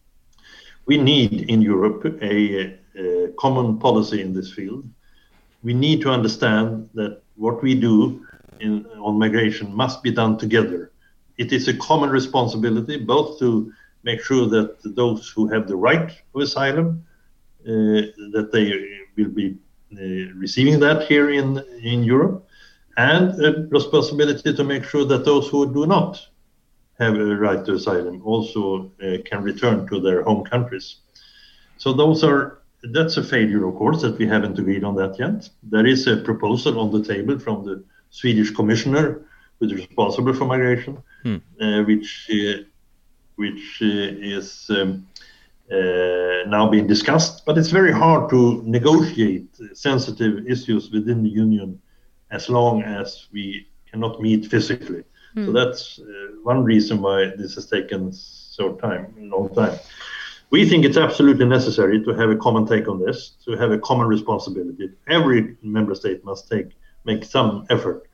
we 0.86 0.96
need 0.96 1.48
in 1.48 1.62
Europe 1.62 2.04
a, 2.22 2.78
a, 2.96 3.28
common 3.38 3.78
policy 3.78 4.20
in 4.20 4.34
this 4.34 4.52
field. 4.52 4.84
We 5.62 5.74
need 5.74 6.00
to 6.02 6.10
understand 6.10 6.90
that 6.94 7.22
what 7.36 7.62
we 7.62 7.74
do 7.74 8.26
in, 8.60 8.86
on 9.00 9.18
migration 9.18 9.74
must 9.74 10.02
be 10.02 10.10
done 10.10 10.38
together. 10.38 10.92
It 11.38 11.52
is 11.52 11.68
a 11.68 11.76
common 11.76 12.10
responsibility 12.10 12.96
both 12.98 13.38
to 13.38 13.72
make 14.02 14.22
sure 14.22 14.46
that 14.48 14.76
those 14.84 15.28
who 15.30 15.46
have 15.48 15.68
the 15.68 15.76
right 15.76 16.10
of 16.34 16.40
asylum 16.40 17.04
uh, 17.66 18.10
that 18.34 18.50
they 18.52 18.72
will 19.16 19.30
be 19.30 19.56
uh, 19.94 20.32
receiving 20.34 20.80
that 20.80 21.06
here 21.06 21.30
in 21.30 21.62
in 21.82 22.02
Europe, 22.02 22.44
and 22.96 23.40
a 23.44 23.68
responsibility 23.70 24.52
to 24.52 24.64
make 24.64 24.84
sure 24.84 25.04
that 25.04 25.24
those 25.24 25.48
who 25.48 25.72
do 25.72 25.86
not 25.86 26.26
have 27.04 27.16
a 27.16 27.36
right 27.36 27.64
to 27.66 27.74
asylum 27.74 28.22
also 28.24 28.90
uh, 29.02 29.18
can 29.28 29.42
return 29.42 29.86
to 29.88 30.00
their 30.00 30.22
home 30.22 30.44
countries. 30.44 30.86
So 31.76 31.92
those 31.92 32.22
are 32.24 32.62
that's 32.94 33.16
a 33.16 33.22
failure, 33.22 33.66
of 33.68 33.76
course, 33.76 34.02
that 34.02 34.18
we 34.18 34.26
haven't 34.26 34.58
agreed 34.58 34.84
on 34.84 34.94
that 34.96 35.18
yet. 35.18 35.48
There 35.62 35.86
is 35.86 36.06
a 36.06 36.16
proposal 36.16 36.80
on 36.80 36.90
the 36.90 37.02
table 37.12 37.38
from 37.38 37.64
the 37.64 37.84
Swedish 38.10 38.50
commissioner 38.50 39.24
who 39.58 39.66
is 39.66 39.74
responsible 39.74 40.34
for 40.34 40.46
migration, 40.46 40.98
hmm. 41.22 41.36
uh, 41.60 41.82
which 41.84 42.28
uh, 42.32 42.62
which 43.36 43.64
uh, 43.82 44.36
is 44.36 44.66
um, 44.70 45.06
uh, 45.70 46.42
now 46.46 46.68
being 46.68 46.86
discussed. 46.86 47.46
But 47.46 47.56
it's 47.58 47.70
very 47.70 47.92
hard 47.92 48.30
to 48.30 48.62
negotiate 48.64 49.48
sensitive 49.74 50.46
issues 50.46 50.90
within 50.90 51.22
the 51.22 51.30
union 51.30 51.80
as 52.30 52.48
long 52.48 52.82
as 52.82 53.28
we 53.32 53.68
cannot 53.90 54.20
meet 54.20 54.46
physically. 54.46 55.04
Mm. 55.36 55.46
So 55.46 55.50
hmm. 55.50 55.52
that's 55.52 55.98
uh, 55.98 56.36
one 56.42 56.64
reason 56.64 57.00
why 57.00 57.32
this 57.36 57.54
has 57.54 57.66
taken 57.66 58.12
so 58.12 58.74
time, 58.74 59.14
long 59.18 59.54
time. 59.54 59.78
We 60.50 60.68
think 60.68 60.84
it's 60.84 60.98
absolutely 60.98 61.46
necessary 61.46 62.04
to 62.04 62.10
have 62.12 62.28
a 62.28 62.36
common 62.36 62.66
take 62.66 62.86
on 62.86 63.00
this, 63.00 63.30
to 63.46 63.52
have 63.52 63.70
a 63.70 63.78
common 63.78 64.06
responsibility. 64.06 64.90
Every 65.08 65.56
member 65.62 65.94
state 65.94 66.22
must 66.24 66.50
take 66.50 66.68
make 67.04 67.24
some 67.24 67.66
effort 67.70 68.08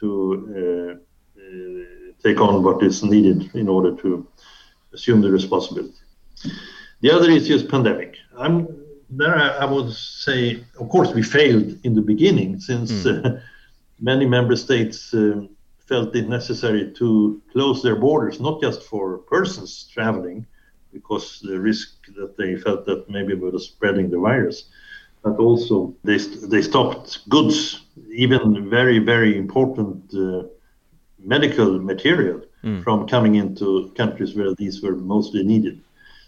to 0.00 0.10
uh, 0.58 1.40
uh, 1.40 2.12
take 2.22 2.40
on 2.40 2.62
what 2.62 2.82
is 2.82 3.02
needed 3.02 3.54
in 3.54 3.68
order 3.68 3.94
to 3.96 4.26
assume 4.92 5.20
the 5.20 5.30
responsibility. 5.30 5.94
The 7.00 7.10
other 7.10 7.30
issue 7.30 7.54
is 7.54 7.62
pandemic. 7.62 8.16
I'm, 8.36 8.66
there 9.10 9.36
I, 9.36 9.48
I 9.58 9.64
would 9.64 9.92
say, 9.92 10.64
of 10.80 10.88
course, 10.88 11.12
we 11.12 11.22
failed 11.22 11.78
in 11.84 11.94
the 11.94 12.02
beginning 12.02 12.60
since 12.60 12.90
mm. 12.92 13.24
uh, 13.24 13.40
many 14.00 14.26
member 14.26 14.56
states 14.56 15.14
uh, 15.14 15.42
felt 15.86 16.16
it 16.16 16.28
necessary 16.28 16.92
to 16.92 17.42
close 17.52 17.82
their 17.82 17.96
borders, 17.96 18.40
not 18.40 18.60
just 18.60 18.82
for 18.82 19.18
persons 19.18 19.88
traveling, 19.92 20.46
because 20.92 21.40
the 21.40 21.58
risk 21.58 21.88
that 22.16 22.36
they 22.36 22.56
felt 22.56 22.86
that 22.86 23.08
maybe 23.10 23.34
we 23.34 23.50
were 23.50 23.58
spreading 23.58 24.10
the 24.10 24.18
virus, 24.18 24.64
but 25.22 25.36
also 25.38 25.94
they, 26.04 26.18
they 26.18 26.62
stopped 26.62 27.28
goods, 27.28 27.82
even 28.12 28.70
very, 28.70 28.98
very 28.98 29.36
important 29.36 30.14
uh, 30.14 30.44
medical 31.18 31.78
material 31.80 32.42
mm. 32.62 32.82
from 32.82 33.06
coming 33.06 33.34
into 33.34 33.92
countries 33.96 34.34
where 34.34 34.54
these 34.54 34.82
were 34.82 34.94
mostly 34.94 35.42
needed. 35.42 35.80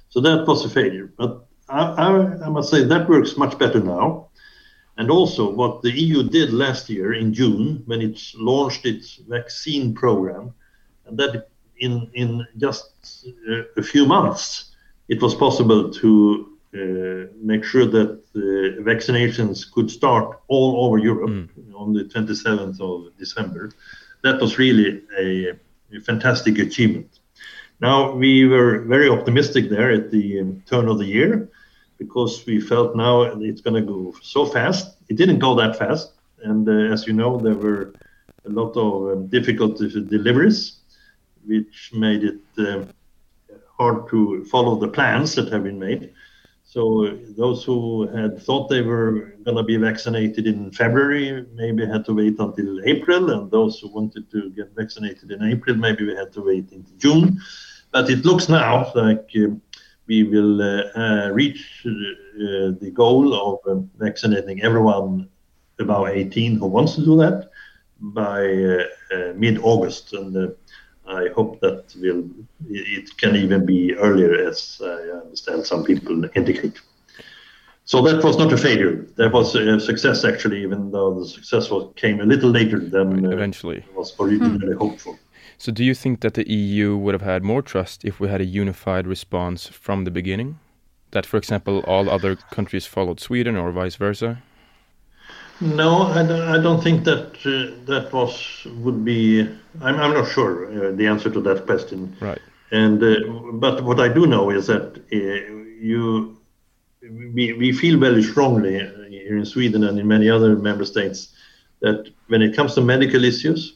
So 0.09 0.21
that 0.21 0.47
was 0.47 0.65
a 0.65 0.69
failure. 0.69 1.13
But 1.17 1.47
I, 1.69 1.83
I, 1.83 2.47
I 2.47 2.49
must 2.49 2.71
say 2.71 2.85
that 2.85 3.09
works 3.09 3.37
much 3.37 3.59
better 3.59 3.81
now. 3.81 4.29
And 4.99 5.11
also, 5.11 5.51
what 5.51 5.83
the 5.83 5.91
EU 5.91 6.23
did 6.23 6.53
last 6.53 6.89
year 6.89 7.13
in 7.13 7.35
June, 7.35 7.83
when 7.87 8.01
it 8.01 8.19
launched 8.35 8.87
its 8.87 9.17
vaccine 9.29 9.95
program, 9.95 10.55
and 11.07 11.19
that 11.19 11.49
in, 11.79 12.11
in 12.15 12.47
just 12.57 13.27
a 13.77 13.83
few 13.83 14.07
months, 14.07 14.73
it 15.09 15.21
was 15.21 15.35
possible 15.35 15.91
to 15.91 16.57
uh, 16.75 17.33
make 17.41 17.65
sure 17.65 17.87
that 17.87 18.19
uh, 18.35 18.83
vaccinations 18.83 19.71
could 19.71 19.91
start 19.91 20.41
all 20.49 20.87
over 20.87 20.99
Europe 20.99 21.31
mm. 21.31 21.49
on 21.75 21.93
the 21.93 22.05
27th 22.05 22.81
of 22.81 23.17
December. 23.19 23.71
That 24.23 24.41
was 24.41 24.59
really 24.59 25.03
a, 25.19 25.51
a, 25.95 26.01
fantastic 26.01 26.59
achievement. 26.59 27.21
Now, 27.81 28.13
we 28.13 28.47
were 28.47 28.81
very 28.81 29.09
optimistic 29.09 29.71
there 29.71 29.93
at 29.93 30.11
the 30.11 30.41
um, 30.41 30.63
turn 30.67 30.89
of 30.89 30.99
the 30.99 31.07
year 31.07 31.49
because 31.99 32.45
we 32.47 32.61
felt 32.61 32.97
now 32.97 33.23
it's 33.23 33.61
going 33.61 33.75
to 33.75 33.87
go 33.93 34.15
so 34.23 34.47
fast. 34.47 34.97
It 35.09 35.17
didn't 35.17 35.39
go 35.39 35.55
that 35.55 35.77
fast. 35.77 36.13
And 36.43 36.69
uh, 36.69 36.93
as 36.93 37.07
you 37.07 37.13
know, 37.13 37.39
there 37.39 37.55
were 37.55 37.95
a 38.45 38.51
lot 38.51 38.77
of 38.77 39.19
um, 39.19 39.27
difficult 39.29 39.79
deliveries, 39.79 40.81
which 41.47 41.91
made 41.95 42.23
it 42.25 42.41
um, 42.59 42.89
hard 43.79 44.09
to 44.11 44.45
follow 44.45 44.77
the 44.77 44.89
plans 44.89 45.35
that 45.35 45.53
have 45.53 45.65
been 45.65 45.79
made. 45.79 46.13
So 46.65 47.17
those 47.37 47.65
who 47.65 48.07
had 48.09 48.43
thought 48.43 48.69
they 48.69 48.83
were 48.83 49.35
going 49.45 49.57
to 49.57 49.63
be 49.63 49.77
vaccinated 49.77 50.47
in 50.47 50.73
February 50.73 51.47
maybe 51.55 51.87
had 51.87 52.05
to 52.07 52.15
wait 52.15 52.39
until 52.39 52.81
April, 52.85 53.31
and 53.31 53.51
those 53.51 53.81
who 53.81 53.89
wanted 53.89 54.31
to 54.33 54.51
get 54.51 54.75
vaccinated 54.75 55.31
in 55.31 55.43
April 55.43 55.77
maybe 55.77 56.05
we 56.05 56.15
had 56.15 56.33
to 56.33 56.43
wait 56.43 56.71
into 56.73 56.93
June. 56.99 57.41
But 57.93 58.11
it 58.11 58.25
looks 58.25 58.49
now 58.49 58.93
like 58.95 59.31
uh, 59.37 59.55
we 60.07 60.23
will 60.23 60.63
uh, 60.63 60.83
uh, 60.97 61.31
reach 61.31 61.85
uh, 61.87 62.73
the 62.81 62.91
goal 62.95 63.35
of 63.35 63.59
um, 63.71 63.91
vaccinating 63.99 64.63
everyone 64.63 65.29
above 65.79 66.09
18 66.09 66.57
who 66.59 66.67
wants 66.67 66.95
to 66.95 67.05
do 67.05 67.17
that 67.17 67.51
by 67.99 68.47
uh, 69.17 69.33
mid-August, 69.35 70.13
and 70.13 70.55
I 71.09 71.29
hope 71.35 71.61
that 71.61 71.95
will 71.97 72.25
it 72.69 73.17
can 73.17 73.37
even 73.37 73.65
be 73.65 73.95
earlier, 73.95 74.47
as 74.47 74.81
I 74.83 75.23
understand 75.25 75.65
some 75.65 75.85
people 75.85 76.25
indicate. 76.35 76.81
So 77.85 78.03
that 78.03 78.23
was 78.25 78.37
not 78.37 78.53
a 78.53 78.57
failure. 78.57 79.07
That 79.15 79.33
was 79.33 79.55
a 79.55 79.79
success, 79.79 80.25
actually, 80.25 80.61
even 80.63 80.91
though 80.91 81.21
the 81.21 81.27
success 81.27 81.71
was, 81.71 81.93
came 81.95 82.21
a 82.21 82.25
little 82.25 82.51
later 82.51 82.81
than 82.81 83.25
uh, 83.25 83.31
eventually 83.31 83.85
was 83.95 84.13
originally 84.19 84.73
hmm. 84.73 84.79
hoped 84.79 85.01
for. 85.01 85.17
So, 85.59 85.73
do 85.73 85.83
you 85.85 85.95
think 85.95 86.21
that 86.21 86.35
the 86.35 86.51
EU 86.51 86.97
would 86.97 87.15
have 87.15 87.23
had 87.23 87.43
more 87.43 87.63
trust 87.63 88.05
if 88.05 88.21
we 88.21 88.29
had 88.29 88.41
a 88.41 88.45
unified 88.45 89.07
response 89.07 89.67
from 89.67 90.05
the 90.05 90.11
beginning? 90.11 90.59
That, 91.13 91.25
for 91.25 91.39
example, 91.39 91.81
all 91.87 92.11
other 92.11 92.37
countries 92.37 92.87
followed 92.87 93.21
Sweden, 93.21 93.57
or 93.57 93.71
vice 93.73 93.97
versa? 93.97 94.43
No, 95.61 96.03
I 96.03 96.23
don't, 96.23 96.43
I 96.43 96.63
don't 96.63 96.83
think 96.83 97.05
that 97.05 97.35
uh, 97.47 97.75
that 97.87 98.13
was 98.13 98.67
would 98.77 99.05
be. 99.05 99.41
I'm, 99.81 99.97
I'm 99.97 100.13
not 100.13 100.29
sure 100.29 100.67
uh, 100.67 100.93
the 100.93 101.07
answer 101.07 101.31
to 101.31 101.41
that 101.43 101.65
question. 101.65 102.15
Right. 102.21 102.41
And 102.71 103.03
uh, 103.03 103.17
but 103.53 103.83
what 103.83 103.99
I 103.99 104.09
do 104.09 104.27
know 104.27 104.51
is 104.51 104.67
that 104.67 104.99
uh, 105.11 105.55
you 105.81 106.37
we, 107.35 107.55
we 107.55 107.73
feel 107.73 107.99
very 107.99 108.23
strongly 108.23 108.79
here 109.09 109.37
in 109.37 109.47
Sweden 109.47 109.85
and 109.85 109.99
in 109.99 110.07
many 110.07 110.29
other 110.29 110.57
member 110.57 110.85
states 110.85 111.35
that 111.81 112.11
when 112.29 112.43
it 112.43 112.55
comes 112.57 112.75
to 112.75 112.81
medical 112.81 113.25
issues, 113.25 113.76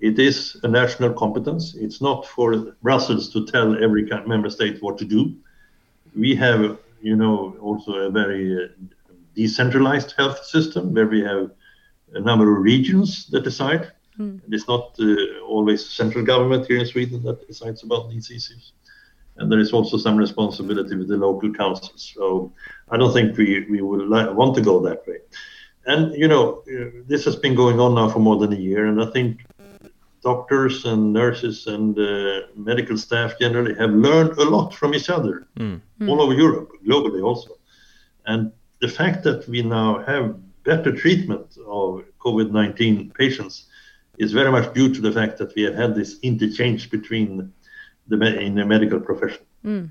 it 0.00 0.18
is 0.18 0.56
a 0.62 0.68
national 0.68 1.12
competence. 1.12 1.74
It's 1.74 2.00
not 2.00 2.26
for 2.26 2.76
Brussels 2.82 3.32
to 3.32 3.44
tell 3.46 3.82
every 3.82 4.04
member 4.26 4.50
state 4.50 4.82
what 4.82 4.98
to 4.98 5.04
do. 5.04 5.34
We 6.16 6.34
have, 6.36 6.78
you 7.02 7.16
know, 7.16 7.56
also 7.60 7.92
a 7.94 8.10
very 8.10 8.64
uh, 8.64 8.68
decentralized 9.34 10.14
health 10.16 10.44
system 10.44 10.94
where 10.94 11.06
we 11.06 11.20
have 11.20 11.50
a 12.14 12.20
number 12.20 12.56
of 12.56 12.62
regions 12.62 13.26
that 13.30 13.44
decide. 13.44 13.92
Mm. 14.18 14.40
It's 14.50 14.68
not 14.68 14.96
uh, 15.00 15.40
always 15.46 15.84
central 15.84 16.24
government 16.24 16.66
here 16.66 16.78
in 16.78 16.86
Sweden 16.86 17.22
that 17.24 17.46
decides 17.46 17.82
about 17.82 18.10
these 18.10 18.30
issues. 18.30 18.72
And 19.36 19.50
there 19.50 19.60
is 19.60 19.72
also 19.72 19.96
some 19.96 20.16
responsibility 20.16 20.96
with 20.96 21.08
the 21.08 21.16
local 21.16 21.52
councils. 21.52 22.12
So 22.14 22.52
I 22.90 22.96
don't 22.96 23.12
think 23.12 23.36
we, 23.36 23.66
we 23.70 23.80
would 23.80 24.08
want 24.10 24.54
to 24.56 24.60
go 24.60 24.80
that 24.80 25.06
way. 25.06 25.18
And, 25.86 26.12
you 26.14 26.28
know, 26.28 26.62
uh, 26.70 26.90
this 27.06 27.24
has 27.24 27.36
been 27.36 27.54
going 27.54 27.78
on 27.80 27.94
now 27.94 28.08
for 28.08 28.18
more 28.18 28.36
than 28.36 28.52
a 28.52 28.56
year. 28.56 28.86
And 28.86 29.00
I 29.00 29.06
think 29.10 29.44
doctors 30.22 30.84
and 30.84 31.12
nurses 31.12 31.66
and 31.66 31.98
uh, 31.98 32.40
medical 32.56 32.96
staff 32.96 33.38
generally 33.38 33.74
have 33.74 33.90
learned 33.90 34.32
a 34.38 34.44
lot 34.44 34.74
from 34.74 34.94
each 34.94 35.10
other 35.10 35.46
mm. 35.56 35.80
all 36.08 36.20
over 36.20 36.34
Europe, 36.34 36.70
globally 36.86 37.22
also. 37.22 37.58
And 38.26 38.52
the 38.80 38.88
fact 38.88 39.24
that 39.24 39.48
we 39.48 39.62
now 39.62 40.02
have 40.04 40.36
better 40.64 40.92
treatment 40.92 41.56
of 41.66 42.04
COVID 42.20 42.50
19 42.50 43.10
patients 43.12 43.66
is 44.18 44.32
very 44.32 44.50
much 44.50 44.74
due 44.74 44.92
to 44.92 45.00
the 45.00 45.12
fact 45.12 45.38
that 45.38 45.54
we 45.54 45.62
have 45.62 45.74
had 45.74 45.94
this 45.94 46.18
interchange 46.22 46.90
between 46.90 47.52
the 48.08 48.38
in 48.38 48.54
the 48.54 48.64
medical 48.64 49.00
profession. 49.00 49.44
Mm. 49.64 49.90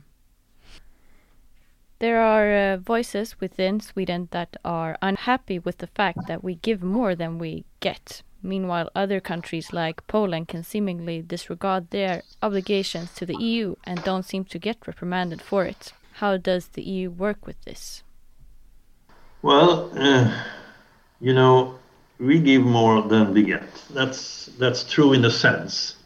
There 1.99 2.21
are 2.21 2.73
uh, 2.73 2.77
voices 2.77 3.39
within 3.39 3.79
Sweden 3.79 4.27
that 4.31 4.55
are 4.63 4.97
unhappy 5.01 5.57
with 5.57 5.79
the 5.79 5.87
fact 5.87 6.27
that 6.27 6.43
we 6.43 6.55
give 6.55 6.83
more 6.83 7.15
than 7.15 7.39
we 7.39 7.65
get. 7.79 8.21
Meanwhile, 8.47 8.89
other 8.95 9.19
countries 9.19 9.73
like 9.73 10.07
Poland 10.07 10.47
can 10.47 10.63
seemingly 10.63 11.21
disregard 11.21 11.89
their 11.89 12.23
obligations 12.41 13.13
to 13.15 13.25
the 13.25 13.35
EU 13.35 13.75
and 13.83 14.01
don't 14.03 14.23
seem 14.23 14.45
to 14.45 14.57
get 14.57 14.87
reprimanded 14.87 15.41
for 15.41 15.65
it. 15.65 15.91
How 16.13 16.37
does 16.37 16.69
the 16.69 16.81
EU 16.81 17.09
work 17.09 17.45
with 17.45 17.61
this? 17.65 18.03
Well, 19.41 19.91
uh, 19.95 20.31
you 21.19 21.33
know, 21.33 21.77
we 22.19 22.39
give 22.39 22.61
more 22.61 23.01
than 23.01 23.33
we 23.33 23.43
get. 23.43 23.67
That's 23.93 24.47
that's 24.57 24.83
true 24.83 25.11
in 25.11 25.25
a 25.25 25.31
sense. 25.31 25.97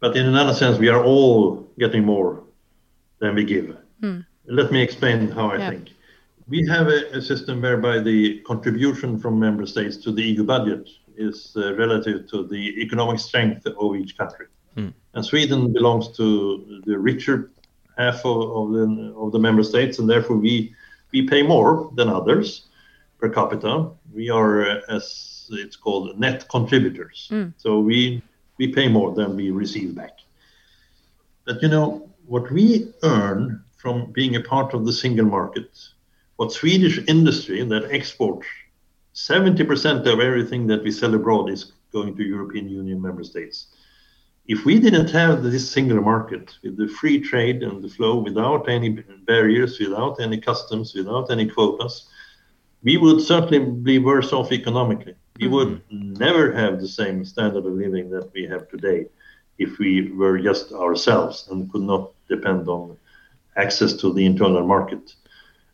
But 0.00 0.16
in 0.16 0.26
another 0.26 0.54
sense, 0.54 0.78
we 0.78 0.88
are 0.88 1.04
all 1.04 1.68
getting 1.78 2.04
more 2.04 2.42
than 3.20 3.34
we 3.34 3.44
give. 3.44 3.76
Hmm. 4.00 4.20
Let 4.46 4.72
me 4.72 4.82
explain 4.82 5.28
how 5.28 5.50
I 5.50 5.58
yeah. 5.58 5.70
think. 5.70 5.90
We 6.48 6.66
have 6.68 6.88
a, 6.88 7.18
a, 7.18 7.22
system 7.22 7.62
whereby 7.62 8.00
the 8.00 8.40
contribution 8.40 9.18
from 9.18 9.38
member 9.38 9.64
states 9.64 9.96
to 9.98 10.10
the 10.10 10.22
EU 10.22 10.42
budget 10.42 10.88
is 11.16 11.52
uh, 11.56 11.74
relative 11.74 12.28
to 12.30 12.46
the 12.46 12.80
economic 12.80 13.18
strength 13.18 13.66
of 13.66 13.96
each 13.96 14.16
country. 14.16 14.46
Hmm. 14.74 14.88
And 15.14 15.24
Sweden 15.24 15.72
belongs 15.72 16.08
to 16.16 16.82
the 16.86 16.98
richer 16.98 17.50
half 17.98 18.24
of, 18.24 18.50
of, 18.58 18.72
the, 18.72 19.14
of 19.16 19.32
the 19.32 19.38
member 19.38 19.62
states, 19.62 19.98
and 19.98 20.08
therefore 20.08 20.36
we 20.36 20.74
we 21.12 21.28
pay 21.28 21.42
more 21.42 21.92
than 21.94 22.08
others 22.08 22.68
per 23.18 23.28
capita. 23.28 23.90
We 24.14 24.30
are, 24.30 24.62
uh, 24.62 24.80
as 24.88 25.48
it's 25.52 25.76
called, 25.76 26.18
net 26.18 26.48
contributors. 26.48 27.28
Mm. 27.30 27.52
So 27.58 27.80
we 27.80 28.22
we 28.58 28.68
pay 28.68 28.88
more 28.88 29.14
than 29.14 29.36
we 29.36 29.50
receive 29.50 29.94
back. 29.94 30.18
But 31.44 31.60
you 31.62 31.68
know 31.68 32.08
what 32.26 32.50
we 32.50 32.92
earn 33.02 33.62
from 33.76 34.12
being 34.12 34.36
a 34.36 34.40
part 34.40 34.74
of 34.74 34.86
the 34.86 34.92
single 34.92 35.26
market, 35.26 35.70
what 36.36 36.52
Swedish 36.52 37.00
industry 37.08 37.62
that 37.64 37.90
exports 37.90 38.46
70% 39.14 40.06
of 40.06 40.20
everything 40.20 40.66
that 40.68 40.82
we 40.82 40.90
sell 40.90 41.14
abroad 41.14 41.50
is 41.50 41.72
going 41.92 42.16
to 42.16 42.22
European 42.22 42.68
Union 42.68 43.00
member 43.00 43.24
states 43.24 43.66
if 44.46 44.64
we 44.64 44.78
didn't 44.80 45.10
have 45.10 45.42
this 45.42 45.70
single 45.70 46.00
market 46.00 46.52
with 46.62 46.76
the 46.76 46.88
free 46.88 47.20
trade 47.20 47.62
and 47.62 47.82
the 47.82 47.88
flow 47.88 48.16
without 48.16 48.68
any 48.68 48.88
barriers, 49.26 49.78
without 49.78 50.20
any 50.20 50.38
customs, 50.40 50.94
without 50.94 51.30
any 51.30 51.48
quotas, 51.48 52.08
we 52.82 52.96
would 52.96 53.20
certainly 53.20 53.60
be 53.60 53.98
worse 53.98 54.32
off 54.32 54.50
economically. 54.50 55.14
We 55.38 55.46
mm-hmm. 55.46 55.54
would 55.54 56.18
never 56.18 56.52
have 56.52 56.80
the 56.80 56.88
same 56.88 57.24
standard 57.24 57.64
of 57.64 57.72
living 57.72 58.10
that 58.10 58.32
we 58.32 58.44
have 58.46 58.68
today 58.68 59.06
if 59.58 59.78
we 59.78 60.10
were 60.10 60.38
just 60.38 60.72
ourselves 60.72 61.46
and 61.50 61.70
could 61.70 61.82
not 61.82 62.10
depend 62.28 62.66
on 62.68 62.96
access 63.56 63.92
to 63.94 64.12
the 64.12 64.26
internal 64.26 64.66
market. 64.66 65.14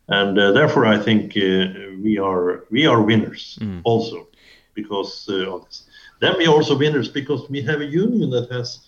And 0.09 0.37
uh, 0.39 0.51
therefore, 0.51 0.85
I 0.85 0.97
think 0.97 1.37
uh, 1.37 1.95
we 2.03 2.17
are 2.17 2.65
we 2.71 2.85
are 2.87 3.01
winners 3.01 3.57
mm. 3.61 3.81
also 3.83 4.27
because 4.73 5.27
uh, 5.29 5.53
of 5.53 5.65
this. 5.65 5.83
then 6.19 6.35
we 6.37 6.47
are 6.47 6.53
also 6.53 6.77
winners 6.77 7.07
because 7.07 7.49
we 7.49 7.61
have 7.61 7.81
a 7.81 7.85
union 7.85 8.29
that 8.31 8.51
has 8.51 8.79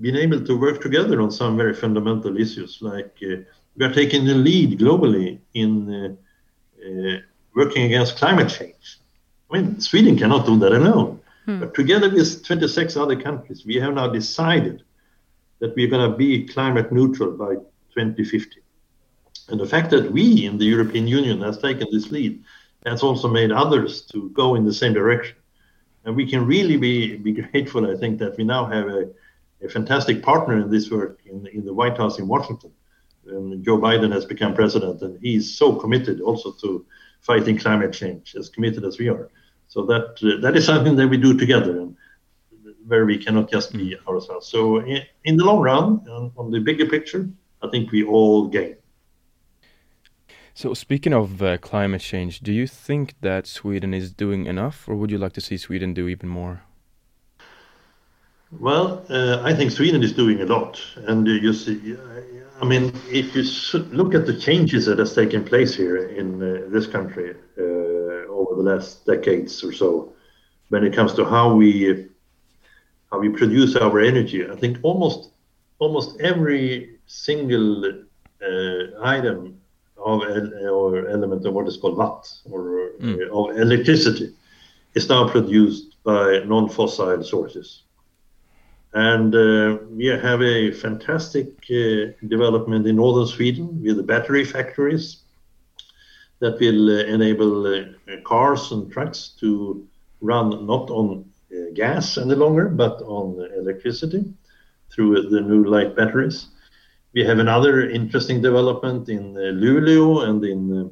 been 0.00 0.16
able 0.16 0.44
to 0.44 0.58
work 0.58 0.80
together 0.80 1.20
on 1.20 1.30
some 1.30 1.56
very 1.56 1.74
fundamental 1.74 2.36
issues, 2.38 2.78
like 2.80 3.16
uh, 3.22 3.36
we 3.76 3.84
are 3.84 3.92
taking 3.92 4.24
the 4.24 4.34
lead 4.34 4.78
globally 4.78 5.38
in 5.54 5.70
uh, 5.94 6.08
uh, 6.86 7.18
working 7.54 7.84
against 7.84 8.16
climate 8.16 8.48
change. 8.48 8.98
I 9.50 9.60
mean, 9.60 9.80
Sweden 9.80 10.16
cannot 10.16 10.46
do 10.46 10.58
that 10.58 10.72
alone. 10.72 11.20
Hmm. 11.44 11.60
But 11.60 11.74
together 11.74 12.08
with 12.10 12.44
26 12.44 12.96
other 12.96 13.20
countries, 13.20 13.64
we 13.66 13.76
have 13.76 13.94
now 13.94 14.08
decided 14.08 14.82
that 15.60 15.74
we're 15.76 15.88
going 15.88 16.10
to 16.10 16.16
be 16.16 16.46
climate 16.46 16.90
neutral 16.90 17.32
by 17.32 17.54
2050. 17.94 18.61
And 19.48 19.58
the 19.60 19.66
fact 19.66 19.90
that 19.90 20.10
we 20.12 20.46
in 20.46 20.58
the 20.58 20.64
European 20.64 21.06
Union 21.06 21.40
has 21.42 21.58
taken 21.58 21.86
this 21.90 22.10
lead 22.10 22.42
has 22.86 23.02
also 23.02 23.28
made 23.28 23.52
others 23.52 24.02
to 24.12 24.30
go 24.30 24.54
in 24.54 24.64
the 24.64 24.74
same 24.74 24.92
direction. 24.92 25.36
And 26.04 26.16
we 26.16 26.28
can 26.28 26.46
really 26.46 26.76
be, 26.76 27.16
be 27.16 27.32
grateful, 27.32 27.90
I 27.90 27.96
think, 27.96 28.18
that 28.18 28.36
we 28.36 28.44
now 28.44 28.66
have 28.66 28.88
a, 28.88 29.10
a 29.62 29.68
fantastic 29.68 30.22
partner 30.22 30.60
in 30.60 30.70
this 30.70 30.90
work 30.90 31.20
in, 31.26 31.46
in 31.48 31.64
the 31.64 31.74
White 31.74 31.96
House 31.96 32.18
in 32.18 32.26
Washington. 32.26 32.72
And 33.26 33.64
Joe 33.64 33.78
Biden 33.78 34.12
has 34.12 34.24
become 34.24 34.52
president, 34.52 35.00
and 35.02 35.16
he's 35.22 35.56
so 35.56 35.76
committed 35.76 36.20
also 36.20 36.50
to 36.62 36.84
fighting 37.20 37.56
climate 37.56 37.92
change, 37.92 38.34
as 38.34 38.48
committed 38.48 38.84
as 38.84 38.98
we 38.98 39.08
are. 39.08 39.30
So 39.68 39.86
that 39.86 40.18
uh, 40.22 40.40
that 40.40 40.56
is 40.56 40.66
something 40.66 40.96
that 40.96 41.08
we 41.08 41.18
do 41.18 41.38
together, 41.38 41.78
and 41.78 41.96
where 42.88 43.06
we 43.06 43.16
cannot 43.16 43.48
just 43.48 43.72
be 43.72 43.96
ourselves. 44.08 44.48
So 44.48 44.78
in, 44.78 45.02
in 45.24 45.36
the 45.36 45.44
long 45.44 45.60
run, 45.60 46.04
on, 46.10 46.32
on 46.36 46.50
the 46.50 46.58
bigger 46.58 46.86
picture, 46.86 47.28
I 47.62 47.68
think 47.70 47.92
we 47.92 48.02
all 48.02 48.48
gain. 48.48 48.74
So, 50.54 50.74
speaking 50.74 51.14
of 51.14 51.42
uh, 51.42 51.56
climate 51.58 52.02
change, 52.02 52.40
do 52.40 52.52
you 52.52 52.66
think 52.66 53.14
that 53.22 53.46
Sweden 53.46 53.94
is 53.94 54.12
doing 54.12 54.44
enough, 54.46 54.86
or 54.86 54.94
would 54.96 55.10
you 55.10 55.16
like 55.16 55.32
to 55.32 55.40
see 55.40 55.56
Sweden 55.56 55.94
do 55.94 56.08
even 56.08 56.28
more? 56.28 56.62
Well, 58.60 59.02
uh, 59.08 59.40
I 59.42 59.54
think 59.54 59.70
Sweden 59.70 60.02
is 60.02 60.12
doing 60.12 60.42
a 60.42 60.44
lot, 60.44 60.78
and 61.08 61.26
uh, 61.26 61.30
you 61.30 61.54
see, 61.54 61.96
I 62.60 62.66
mean, 62.66 62.92
if 63.10 63.34
you 63.34 63.44
look 63.92 64.14
at 64.14 64.26
the 64.26 64.38
changes 64.38 64.84
that 64.86 64.98
has 64.98 65.14
taken 65.14 65.42
place 65.42 65.74
here 65.74 65.96
in 65.96 66.42
uh, 66.42 66.68
this 66.68 66.86
country 66.86 67.34
uh, 67.58 67.62
over 68.28 68.54
the 68.54 68.62
last 68.62 69.06
decades 69.06 69.64
or 69.64 69.72
so, 69.72 70.12
when 70.68 70.84
it 70.84 70.94
comes 70.94 71.14
to 71.14 71.24
how 71.24 71.54
we 71.54 72.08
how 73.10 73.20
we 73.20 73.30
produce 73.30 73.74
our 73.76 74.00
energy, 74.00 74.46
I 74.46 74.56
think 74.56 74.78
almost 74.82 75.30
almost 75.78 76.20
every 76.20 76.98
single 77.06 77.86
uh, 77.86 79.02
item 79.02 79.61
of 80.04 80.22
or 80.70 81.08
element 81.08 81.46
of 81.46 81.54
what 81.54 81.68
is 81.68 81.76
called 81.76 81.96
watt 81.96 82.30
or 82.50 82.90
mm. 83.00 83.28
of 83.30 83.56
electricity 83.58 84.34
is 84.94 85.08
now 85.08 85.28
produced 85.28 85.96
by 86.04 86.40
non-fossil 86.44 87.22
sources. 87.24 87.82
And 88.94 89.34
uh, 89.34 89.78
we 89.90 90.06
have 90.06 90.42
a 90.42 90.70
fantastic 90.70 91.48
uh, 91.70 92.12
development 92.28 92.86
in 92.86 92.96
northern 92.96 93.26
Sweden 93.26 93.82
with 93.82 93.96
the 93.96 94.02
battery 94.02 94.44
factories 94.44 95.22
that 96.40 96.58
will 96.60 96.90
uh, 96.90 97.04
enable 97.04 97.66
uh, 97.66 97.84
cars 98.24 98.70
and 98.72 98.92
trucks 98.92 99.34
to 99.40 99.86
run 100.20 100.66
not 100.66 100.90
on 100.90 101.24
uh, 101.52 101.70
gas 101.72 102.18
any 102.18 102.34
longer, 102.34 102.68
but 102.68 103.00
on 103.02 103.48
electricity 103.56 104.24
through 104.90 105.30
the 105.30 105.40
new 105.40 105.64
light 105.64 105.96
batteries. 105.96 106.48
We 107.14 107.24
have 107.24 107.38
another 107.38 107.90
interesting 107.90 108.40
development 108.40 109.10
in 109.10 109.36
uh, 109.36 109.52
Luleå 109.52 110.26
and 110.26 110.42
in 110.44 110.72
uh, 110.72 110.88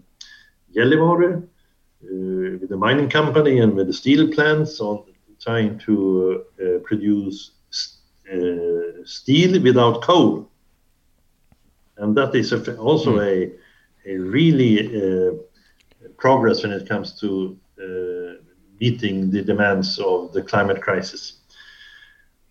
Gällivare 0.74 1.42
uh, 1.42 2.58
with 2.60 2.68
the 2.68 2.76
mining 2.76 3.08
company 3.08 3.60
and 3.60 3.74
with 3.74 3.86
the 3.86 3.92
steel 3.94 4.28
plants 4.28 4.80
on 4.80 5.04
trying 5.40 5.78
to 5.78 6.44
produce 6.84 7.52
steel 9.04 9.62
without 9.62 10.02
coal. 10.02 10.50
And 11.96 12.14
that 12.14 12.34
is 12.34 12.52
also 12.52 13.16
mm. 13.16 13.52
a, 14.06 14.10
a 14.10 14.18
really 14.18 15.38
progress 16.18 16.62
when 16.62 16.72
it 16.72 16.86
comes 16.86 17.18
to 17.20 17.56
meeting 18.78 19.30
the 19.30 19.42
demands 19.42 19.98
of 19.98 20.34
the 20.34 20.42
climate 20.42 20.82
crisis. 20.82 21.38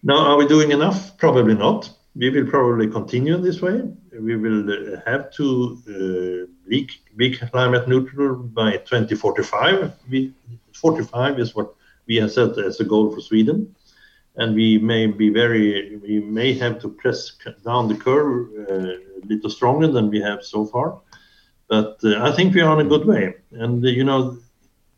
Now, 0.01 0.17
are 0.17 0.37
we 0.37 0.47
doing 0.47 0.71
enough? 0.71 1.15
Probably 1.17 1.53
not 1.53 1.91
we 2.15 2.29
will 2.29 2.45
probably 2.45 2.87
continue 2.87 3.37
this 3.37 3.61
way. 3.61 3.83
We 4.11 4.35
will 4.35 4.69
uh, 4.69 5.01
have 5.05 5.31
to 5.33 5.77
uh, 5.87 6.67
be, 6.67 6.89
be 7.15 7.37
climate 7.37 7.87
neutral 7.87 8.35
by 8.35 8.77
2045. 8.77 9.93
We, 10.09 10.33
45 10.73 11.39
is 11.39 11.55
what 11.55 11.73
we 12.07 12.15
have 12.17 12.31
set 12.31 12.57
as 12.57 12.79
a 12.79 12.83
goal 12.83 13.11
for 13.13 13.21
Sweden. 13.21 13.75
And 14.35 14.55
we 14.55 14.77
may 14.77 15.05
be 15.05 15.29
very, 15.29 15.97
we 15.97 16.19
may 16.19 16.53
have 16.53 16.79
to 16.81 16.89
press 16.89 17.33
down 17.65 17.87
the 17.87 17.95
curve 17.95 18.49
uh, 18.69 18.73
a 18.73 19.25
little 19.25 19.49
stronger 19.49 19.87
than 19.87 20.09
we 20.09 20.21
have 20.21 20.43
so 20.43 20.65
far. 20.65 20.99
But 21.67 21.99
uh, 22.03 22.23
I 22.23 22.31
think 22.31 22.55
we 22.55 22.61
are 22.61 22.69
on 22.69 22.85
a 22.85 22.89
good 22.89 23.05
way. 23.05 23.35
And, 23.51 23.85
uh, 23.85 23.89
you 23.89 24.03
know, 24.03 24.37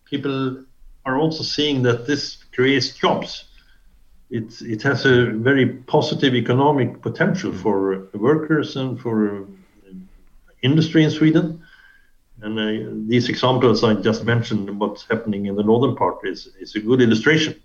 people 0.06 0.64
are 1.06 1.18
also 1.18 1.44
seeing 1.44 1.82
that 1.84 2.08
this 2.08 2.38
creates 2.54 2.92
jobs 2.92 3.46
it, 4.32 4.62
it 4.62 4.82
has 4.82 5.06
a 5.06 5.26
very 5.26 5.68
positive 5.68 6.34
economic 6.34 7.02
potential 7.02 7.52
for 7.52 8.08
workers 8.14 8.78
and 8.78 9.00
for 9.00 9.42
uh, 9.42 9.44
industry 10.62 11.04
in 11.04 11.12
Sweden. 11.12 11.62
And 12.42 12.58
uh, 12.58 13.08
these 13.08 13.28
examples 13.30 13.84
I 13.84 13.94
just 13.96 14.24
mentioned, 14.24 14.80
what's 14.80 15.06
happening 15.06 15.48
in 15.48 15.56
the 15.56 15.64
northern 15.64 15.96
part, 15.96 16.26
is, 16.26 16.48
is 16.60 16.76
a 16.76 16.80
good 16.80 17.02
illustration 17.02 17.60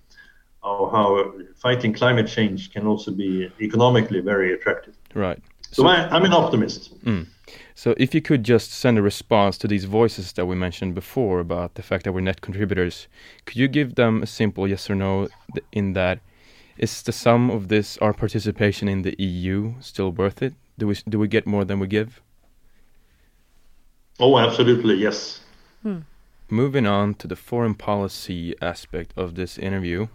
of 0.65 0.91
how 0.91 1.33
fighting 1.55 1.93
climate 1.93 2.27
change 2.27 2.73
can 2.73 2.87
also 2.87 3.13
be 3.13 3.51
economically 3.61 4.21
very 4.21 4.53
attractive. 4.53 4.95
Right. 5.15 5.41
So, 5.71 5.83
so 5.83 5.89
I, 5.89 6.17
am 6.17 6.25
an 6.25 6.33
optimist. 6.33 7.01
Mm. 7.05 7.29
So 7.77 7.95
if 7.97 8.13
you 8.13 8.21
could 8.21 8.43
just 8.43 8.73
send 8.73 8.99
a 8.99 9.03
response 9.03 9.57
to 9.59 9.69
these 9.69 9.85
voices 9.85 10.33
that 10.33 10.47
we 10.47 10.57
mentioned 10.57 10.97
before 10.97 11.39
about 11.39 11.77
the 11.77 11.83
fact 11.83 12.05
that 12.05 12.13
we're 12.13 12.23
net 12.23 12.41
contributors, 12.41 13.07
could 13.45 13.57
you 13.57 13.69
give 13.69 13.95
them 13.95 14.23
a 14.23 14.27
simple 14.27 14.67
yes 14.67 14.91
or 14.91 14.97
no 14.97 15.29
in 15.71 15.93
that 15.93 16.19
is 16.79 17.03
the 17.03 17.13
sum 17.13 17.51
of 17.51 17.69
this 17.69 17.97
our 17.99 18.13
participation 18.13 18.89
in 18.89 19.03
the 19.03 19.15
EU 19.19 19.75
still 19.81 20.13
worth 20.13 20.43
it? 20.43 20.55
Do 20.79 20.87
we 20.89 20.95
do 21.09 21.19
we 21.19 21.29
get 21.29 21.47
more 21.47 21.65
than 21.65 21.79
we 21.79 21.87
give? 21.87 22.21
Oh, 24.19 24.39
absolutely, 24.39 24.95
yes. 24.95 25.41
Hmm. 25.83 26.01
Moving 26.49 26.87
on 26.87 27.15
to 27.15 27.27
the 27.27 27.37
foreign 27.37 27.75
policy 27.75 28.55
aspect 28.63 29.13
of 29.17 29.35
this 29.35 29.59
interview. 29.59 30.07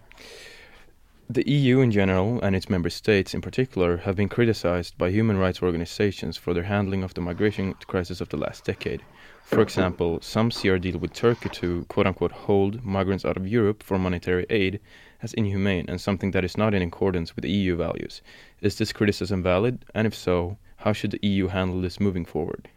The 1.29 1.49
EU 1.49 1.79
in 1.79 1.91
general 1.91 2.41
and 2.41 2.55
its 2.55 2.69
member 2.69 2.89
states 2.89 3.33
in 3.33 3.41
particular 3.41 3.97
have 3.97 4.15
been 4.15 4.27
criticized 4.27 4.97
by 4.97 5.11
human 5.11 5.37
rights 5.37 5.61
organizations 5.61 6.35
for 6.35 6.53
their 6.53 6.63
handling 6.63 7.03
of 7.03 7.13
the 7.13 7.21
migration 7.21 7.73
crisis 7.87 8.21
of 8.21 8.29
the 8.29 8.37
last 8.37 8.65
decade. 8.65 9.01
For 9.43 9.61
example, 9.61 10.19
some 10.21 10.51
see 10.51 10.69
our 10.69 10.79
deal 10.79 10.97
with 10.97 11.13
Turkey 11.13 11.49
to 11.49 11.85
quote 11.89 12.07
unquote 12.07 12.31
hold 12.31 12.83
migrants 12.83 13.25
out 13.25 13.37
of 13.37 13.47
Europe 13.47 13.83
for 13.83 13.97
monetary 13.97 14.45
aid 14.49 14.79
as 15.21 15.33
inhumane 15.33 15.85
and 15.87 15.99
something 15.99 16.31
that 16.31 16.43
is 16.43 16.57
not 16.57 16.73
in 16.73 16.81
accordance 16.81 17.35
with 17.35 17.45
EU 17.45 17.75
values. 17.75 18.21
Is 18.61 18.77
this 18.77 18.91
criticism 18.91 19.43
valid? 19.43 19.85
And 19.93 20.07
if 20.07 20.15
so, 20.15 20.57
how 20.77 20.93
should 20.93 21.11
the 21.11 21.19
EU 21.21 21.47
handle 21.47 21.81
this 21.81 21.99
moving 21.99 22.25
forward? 22.25 22.67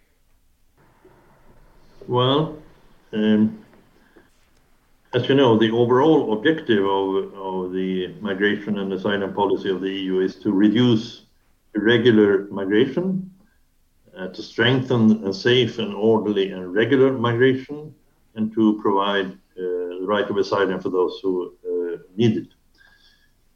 Well, 2.06 2.58
um, 3.12 3.64
as 5.14 5.28
you 5.28 5.34
know, 5.34 5.56
the 5.56 5.70
overall 5.70 6.32
objective 6.36 6.84
of, 6.84 7.32
of 7.34 7.72
the 7.72 8.14
migration 8.20 8.78
and 8.78 8.92
asylum 8.92 9.32
policy 9.32 9.70
of 9.70 9.80
the 9.80 9.90
EU 9.90 10.18
is 10.20 10.36
to 10.36 10.52
reduce 10.52 11.22
irregular 11.74 12.46
migration, 12.50 13.30
uh, 14.16 14.28
to 14.28 14.42
strengthen 14.42 15.26
a 15.26 15.32
safe 15.32 15.78
and 15.78 15.94
orderly 15.94 16.50
and 16.50 16.74
regular 16.74 17.12
migration, 17.12 17.94
and 18.34 18.52
to 18.54 18.78
provide 18.82 19.26
uh, 19.26 19.34
the 19.56 20.04
right 20.06 20.28
of 20.28 20.36
asylum 20.36 20.80
for 20.80 20.90
those 20.90 21.18
who 21.22 21.54
needed. 22.16 22.48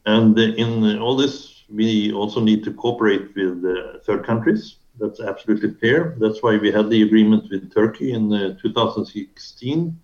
And 0.07 0.39
in 0.39 0.99
all 0.99 1.17
this, 1.17 1.65
we 1.69 2.13
also 2.13 2.41
need 2.41 2.65
to 2.65 2.73
cooperate 2.73 3.35
with 3.37 3.63
third 4.05 4.25
countries. 4.25 4.77
That's 4.99 5.21
absolutely 5.21 5.73
clear. 5.73 6.17
That's 6.19 6.43
why 6.43 6.57
we 6.57 6.73
had 6.73 6.91
the 6.91 7.03
agreement 7.03 7.51
with 7.51 7.73
Turkey 7.73 8.13
in 8.13 8.31
2016, 8.61 10.01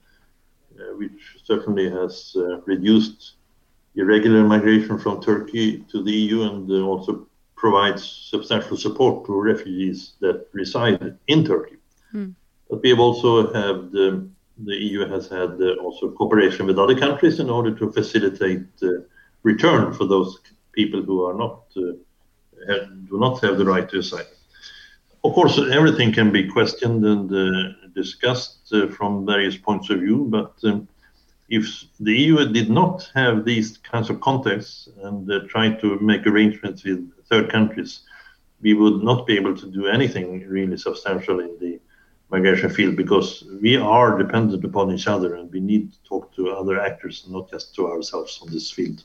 uh, 0.78 0.82
which 0.96 1.36
certainly 1.42 1.90
has 1.90 2.36
uh, 2.36 2.60
reduced 2.62 3.34
irregular 3.96 4.44
migration 4.44 4.98
from 4.98 5.22
Turkey 5.22 5.84
to 5.90 6.02
the 6.02 6.12
EU 6.12 6.42
and 6.42 6.70
uh, 6.70 6.82
also 6.82 7.26
provides 7.56 8.04
substantial 8.04 8.76
support 8.76 9.24
to 9.26 9.40
refugees 9.40 10.14
that 10.20 10.46
reside 10.52 11.16
in 11.28 11.44
Turkey. 11.44 11.76
Mm. 12.12 12.34
But 12.68 12.82
we 12.82 12.90
have 12.90 13.00
also 13.00 13.52
have 13.52 13.90
the 13.92 14.28
the 14.58 14.74
EU 14.74 15.06
has 15.08 15.28
had 15.28 15.60
uh, 15.60 15.74
also 15.82 16.10
cooperation 16.10 16.66
with 16.66 16.78
other 16.78 16.98
countries 16.98 17.40
in 17.40 17.50
order 17.50 17.74
to 17.74 17.92
facilitate 17.92 18.66
uh, 18.82 18.88
return 19.42 19.92
for 19.92 20.06
those 20.06 20.38
people 20.72 21.02
who 21.02 21.24
are 21.24 21.34
not 21.34 21.62
uh, 21.76 21.92
have, 22.68 22.88
do 23.08 23.18
not 23.18 23.40
have 23.40 23.58
the 23.58 23.64
right 23.64 23.88
to 23.88 23.98
asylum. 23.98 24.26
Of 25.24 25.32
course, 25.32 25.58
everything 25.58 26.12
can 26.12 26.30
be 26.30 26.48
questioned 26.48 27.04
and 27.04 27.74
discussed 27.94 28.72
from 28.94 29.24
various 29.24 29.56
points 29.56 29.88
of 29.88 30.00
view, 30.00 30.26
but 30.28 30.52
um, 30.64 30.86
if 31.48 31.84
the 32.00 32.12
EU 32.12 32.46
did 32.52 32.70
not 32.70 33.10
have 33.14 33.44
these 33.44 33.78
kinds 33.78 34.10
of 34.10 34.20
contacts 34.20 34.88
and 35.02 35.30
uh, 35.30 35.40
try 35.48 35.72
to 35.74 35.98
make 36.00 36.26
arrangements 36.26 36.84
with 36.84 37.10
third 37.28 37.50
countries, 37.50 38.00
we 38.60 38.74
would 38.74 39.02
not 39.02 39.26
be 39.26 39.36
able 39.36 39.56
to 39.56 39.66
do 39.70 39.86
anything 39.86 40.46
really 40.48 40.76
substantial 40.76 41.40
in 41.40 41.56
the 41.60 41.80
migration 42.34 42.70
field 42.70 42.96
because 42.96 43.28
we 43.62 43.76
are 43.76 44.18
dependent 44.24 44.62
upon 44.64 44.86
each 44.94 45.06
other 45.14 45.30
and 45.36 45.46
we 45.52 45.60
need 45.60 45.84
to 45.92 45.98
talk 46.10 46.24
to 46.36 46.42
other 46.60 46.76
actors, 46.88 47.16
and 47.24 47.32
not 47.36 47.46
just 47.54 47.74
to 47.74 47.80
ourselves 47.92 48.32
on 48.42 48.48
this 48.54 48.70
field. 48.76 48.98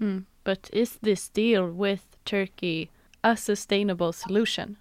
Mm. 0.00 0.24
But 0.44 0.62
is 0.82 0.90
this 1.08 1.22
deal 1.28 1.64
with 1.84 2.02
Turkey 2.24 2.90
a 3.24 3.36
sustainable 3.36 4.12
solution? 4.12 4.76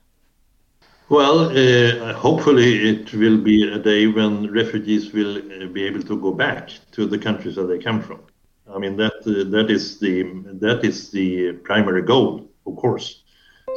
Well, 1.10 1.39
uh, 1.49 2.13
hopefully 2.13 2.71
it 2.91 3.13
will 3.13 3.38
be 3.51 3.57
a 3.77 3.79
day 3.91 4.07
when 4.07 4.34
refugees 4.62 5.13
will 5.17 5.38
uh, 5.38 5.67
be 5.77 5.84
able 5.89 6.03
to 6.12 6.15
go 6.25 6.31
back 6.45 6.63
to 6.95 7.05
the 7.05 7.19
countries 7.27 7.55
that 7.55 7.67
they 7.71 7.79
come 7.79 8.01
from. 8.01 8.21
I 8.75 8.77
mean 8.84 8.95
that 9.03 9.17
uh, 9.27 9.49
that 9.55 9.67
is 9.69 9.99
the 9.99 10.13
that 10.65 10.79
is 10.89 11.12
the 11.12 11.53
primary 11.69 12.03
goal, 12.13 12.49
of 12.65 12.73
course. 12.84 13.20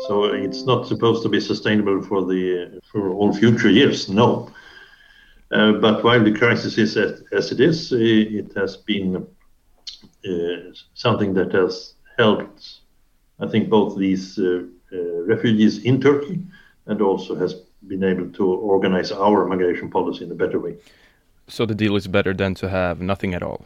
So 0.06 0.24
it's 0.24 0.64
not 0.64 0.86
supposed 0.86 1.22
to 1.22 1.28
be 1.28 1.40
sustainable 1.40 2.02
for 2.02 2.24
the 2.24 2.80
for 2.92 3.10
all 3.10 3.32
future 3.32 3.70
years. 3.70 4.08
No. 4.08 4.50
Uh, 5.50 5.72
but 5.72 6.02
while 6.02 6.22
the 6.22 6.32
crisis 6.32 6.78
is 6.78 6.96
as, 6.96 7.22
as 7.32 7.52
it 7.52 7.60
is, 7.60 7.92
uh, 7.92 7.96
it 7.98 8.52
has 8.56 8.76
been 8.76 9.26
uh, 10.28 10.56
something 10.94 11.34
that 11.34 11.52
has 11.52 11.94
helped. 12.18 12.80
I 13.40 13.46
think 13.46 13.68
both 13.68 13.96
these 13.98 14.38
refugees 15.26 15.84
in 15.84 16.00
Turkey 16.00 16.40
and 16.86 17.00
also 17.00 17.34
has 17.34 17.54
been 17.88 18.04
able 18.04 18.30
to 18.30 18.44
organize 18.44 19.12
our 19.12 19.46
migration 19.46 19.90
policy 19.90 20.24
in 20.24 20.30
a 20.30 20.34
better 20.34 20.58
way. 20.58 20.76
So 21.48 21.66
the 21.66 21.74
deal 21.74 21.96
is 21.96 22.06
better 22.06 22.32
than 22.32 22.54
to 22.54 22.68
have 22.68 23.00
nothing 23.00 23.34
at 23.34 23.42
all? 23.42 23.64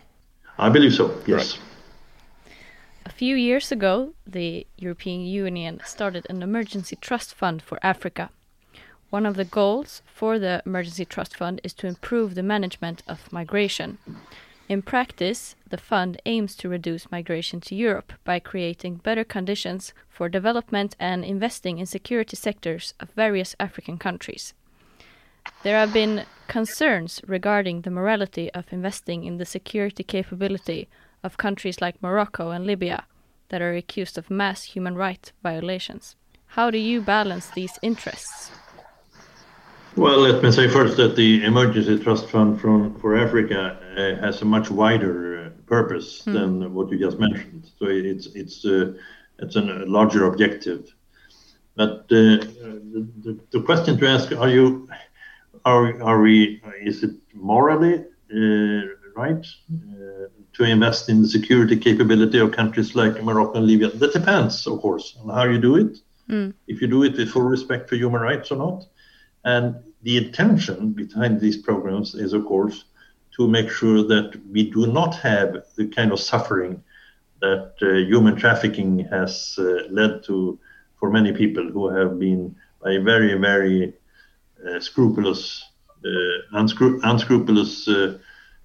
I 0.59 0.69
believe 0.69 0.95
so, 0.95 1.14
yes. 1.27 1.59
Right. 1.59 1.68
A 3.19 3.27
few 3.27 3.35
years 3.35 3.73
ago, 3.73 4.15
the 4.25 4.65
European 4.77 5.23
Union 5.23 5.81
started 5.85 6.25
an 6.31 6.41
emergency 6.41 6.95
trust 6.95 7.35
fund 7.35 7.61
for 7.61 7.81
Africa. 7.83 8.31
One 9.11 9.27
of 9.27 9.35
the 9.35 9.45
goals 9.45 10.03
for 10.07 10.39
the 10.39 10.63
emergency 10.65 11.05
trust 11.05 11.37
fund 11.37 11.61
is 11.65 11.75
to 11.75 11.89
improve 11.89 12.37
the 12.37 12.45
management 12.45 13.03
of 13.09 13.33
migration. 13.33 13.99
In 14.69 14.83
practice, 14.83 15.57
the 15.69 15.79
fund 15.79 16.23
aims 16.27 16.55
to 16.59 16.69
reduce 16.69 17.11
migration 17.11 17.61
to 17.63 17.75
Europe 17.75 18.13
by 18.23 18.39
creating 18.39 19.01
better 19.03 19.25
conditions 19.25 19.93
for 20.09 20.29
development 20.29 20.95
and 21.01 21.25
investing 21.25 21.79
in 21.79 21.87
security 21.87 22.37
sectors 22.37 22.95
of 23.01 23.11
various 23.17 23.57
African 23.59 23.99
countries. 23.99 24.55
There 25.65 25.77
have 25.77 25.93
been 25.93 26.25
concerns 26.47 27.21
regarding 27.27 27.81
the 27.81 27.91
morality 27.91 28.49
of 28.55 28.73
investing 28.73 29.25
in 29.25 29.39
the 29.39 29.45
security 29.45 30.05
capability 30.05 30.89
of 31.23 31.37
countries 31.37 31.81
like 31.81 32.03
Morocco 32.03 32.51
and 32.51 32.67
Libya 32.67 33.05
that 33.49 33.63
are 33.63 33.75
accused 33.75 34.19
of 34.19 34.31
mass 34.31 34.63
human 34.63 34.95
rights 34.95 35.33
violations. 35.43 36.17
How 36.53 36.71
do 36.71 36.79
you 36.79 37.01
balance 37.01 37.49
these 37.51 37.79
interests? 37.83 38.51
Well, 39.97 40.21
let 40.21 40.43
me 40.43 40.53
say 40.53 40.69
first 40.69 40.97
that 40.99 41.17
the 41.17 41.45
Emergency 41.45 41.99
Trust 41.99 42.29
Fund 42.29 42.61
from, 42.61 42.95
for 43.01 43.17
Africa 43.17 43.79
uh, 43.97 44.25
has 44.25 44.43
a 44.43 44.45
much 44.45 44.71
wider 44.71 45.47
uh, 45.47 45.51
purpose 45.67 46.23
mm. 46.23 46.35
than 46.35 46.73
what 46.73 46.91
you 46.91 46.99
just 46.99 47.19
mentioned. 47.19 47.69
So 47.79 47.87
it's 47.87 48.27
it's 48.27 48.65
uh, 48.65 48.93
it's 49.41 49.57
a 49.57 49.61
larger 49.61 50.27
objective. 50.27 50.95
But 51.75 52.07
uh, 52.11 52.47
the, 52.95 53.09
the, 53.25 53.41
the, 53.51 53.63
question 53.63 53.99
to 53.99 54.09
ask: 54.09 54.31
Are 54.33 54.49
you 54.49 54.89
are 55.65 56.01
are 56.03 56.21
we? 56.21 56.63
Is 56.81 57.03
it 57.03 57.15
morally 57.35 58.05
uh, 58.33 58.83
right 59.19 59.45
uh, 59.73 60.27
to 60.57 60.63
invest 60.65 61.09
in 61.09 61.23
the 61.23 61.29
security 61.29 61.77
capability 61.77 62.39
of 62.39 62.53
countries 62.53 62.95
like 62.95 63.23
Morocco 63.23 63.59
and 63.59 63.67
Libya? 63.67 63.89
That 63.91 64.13
depends, 64.13 64.67
of 64.67 64.81
course, 64.81 65.17
on 65.21 65.29
how 65.37 65.45
you 65.45 65.61
do 65.61 65.77
it. 65.77 65.99
Mm. 66.31 66.55
If 66.67 66.81
you 66.81 66.89
do 66.89 67.03
it 67.03 67.17
with 67.17 67.31
full 67.31 67.49
respect 67.57 67.89
for 67.89 67.97
human 67.97 68.21
rights 68.21 68.51
or 68.53 68.57
not. 68.57 68.85
And 69.45 69.67
the 70.03 70.17
intention 70.25 70.93
behind 70.93 71.41
these 71.41 71.59
programs 71.69 72.15
is, 72.15 72.33
of 72.33 72.45
course, 72.45 72.85
to 73.37 73.49
make 73.49 73.71
sure 73.71 74.03
that 74.03 74.29
we 74.53 74.71
do 74.71 74.87
not 74.87 75.15
have 75.17 75.51
the 75.77 75.87
kind 75.89 76.13
of 76.13 76.21
suffering 76.21 76.83
that 77.41 77.75
uh, 77.83 77.87
human 78.13 78.37
trafficking 78.37 78.91
has 79.11 79.57
uh, 79.59 79.65
led 79.91 80.23
to 80.25 80.59
for 80.99 81.11
many 81.11 81.33
people 81.33 81.71
who 81.71 81.89
have 81.89 82.19
been 82.19 82.55
by 82.83 82.99
very, 82.99 83.35
very 83.35 83.95
uh, 84.67 84.81
scrupulous, 84.81 85.65
uh, 86.05 86.59
unscru- 86.59 87.01
unscrupulous 87.05 87.87
uh, 87.89 88.19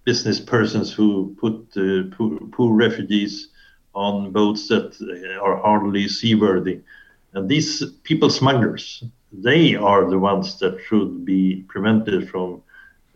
business 0.05 0.39
persons 0.39 0.91
who 0.91 1.35
put 1.39 1.55
uh, 1.77 2.15
poor, 2.15 2.39
poor, 2.51 2.73
refugees 2.73 3.49
on 3.93 4.31
boats 4.31 4.67
that 4.67 4.93
are 5.41 5.57
hardly 5.57 6.07
seaworthy. 6.07 6.81
And 7.33 7.47
these 7.47 7.83
people 8.03 8.29
smugglers, 8.29 9.03
they 9.31 9.75
are 9.75 10.09
the 10.09 10.19
ones 10.19 10.59
that 10.59 10.79
should 10.87 11.25
be 11.25 11.63
prevented 11.67 12.29
from 12.29 12.61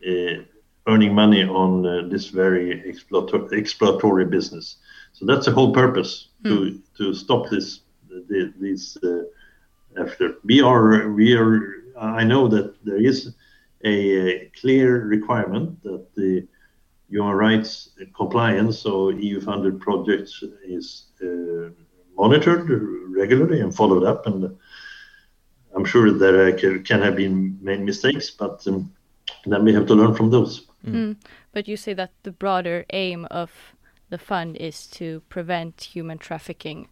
uh, 0.08 0.44
earning 0.88 1.14
money 1.14 1.44
on 1.44 1.86
uh, 1.86 2.08
this 2.08 2.28
very 2.30 2.82
exploitor- 2.82 3.52
exploratory 3.52 4.26
business. 4.26 4.78
So 5.14 5.26
that's 5.26 5.46
the 5.46 5.52
whole 5.52 5.74
purpose 5.74 6.30
mm. 6.44 6.50
to 6.50 6.72
hmm. 6.72 6.78
to 6.98 7.14
stop 7.14 7.50
this 7.50 7.82
the, 8.10 8.54
these 8.60 8.98
uh, 9.04 9.24
after 10.00 10.36
we 10.44 10.62
are 10.62 11.10
we 11.10 11.36
are 11.36 11.78
I 12.00 12.24
know 12.24 12.48
that 12.48 12.76
there 12.86 13.02
is 13.02 13.34
a, 13.84 13.90
a 13.90 14.52
clear 14.60 15.06
requirement 15.06 15.82
that 15.84 16.06
the 16.16 16.48
human 17.10 17.34
rights 17.34 17.90
compliance 18.16 18.80
so 18.80 19.10
EU 19.10 19.40
funded 19.42 19.80
projects 19.80 20.44
is 20.66 21.06
uh, 21.22 21.70
monitored 22.16 22.68
regularly 23.10 23.62
and 23.62 23.76
followed 23.76 24.04
up 24.04 24.28
and 24.28 24.58
I'm 25.78 25.86
sure 25.86 26.12
there 26.12 26.52
can, 26.54 26.84
can 26.84 27.02
have 27.02 27.16
been 27.16 27.58
made 27.62 27.82
mistakes, 27.82 28.32
but 28.32 28.66
um, 28.68 28.92
then 29.46 29.64
we 29.64 29.74
have 29.74 29.86
to 29.88 29.94
learn 29.94 30.16
from 30.16 30.32
those. 30.32 30.66
Mm. 30.84 30.94
Mm. 30.94 31.16
But 31.52 31.68
you 31.68 31.78
say 31.78 31.94
that 31.94 32.12
the 32.24 32.32
broader 32.32 32.86
aim 32.92 33.26
of 33.30 33.52
the 34.10 34.18
fund 34.18 34.58
is 34.58 34.88
to 34.88 35.22
prevent 35.30 35.82
human 35.82 36.18
trafficking. 36.18 36.88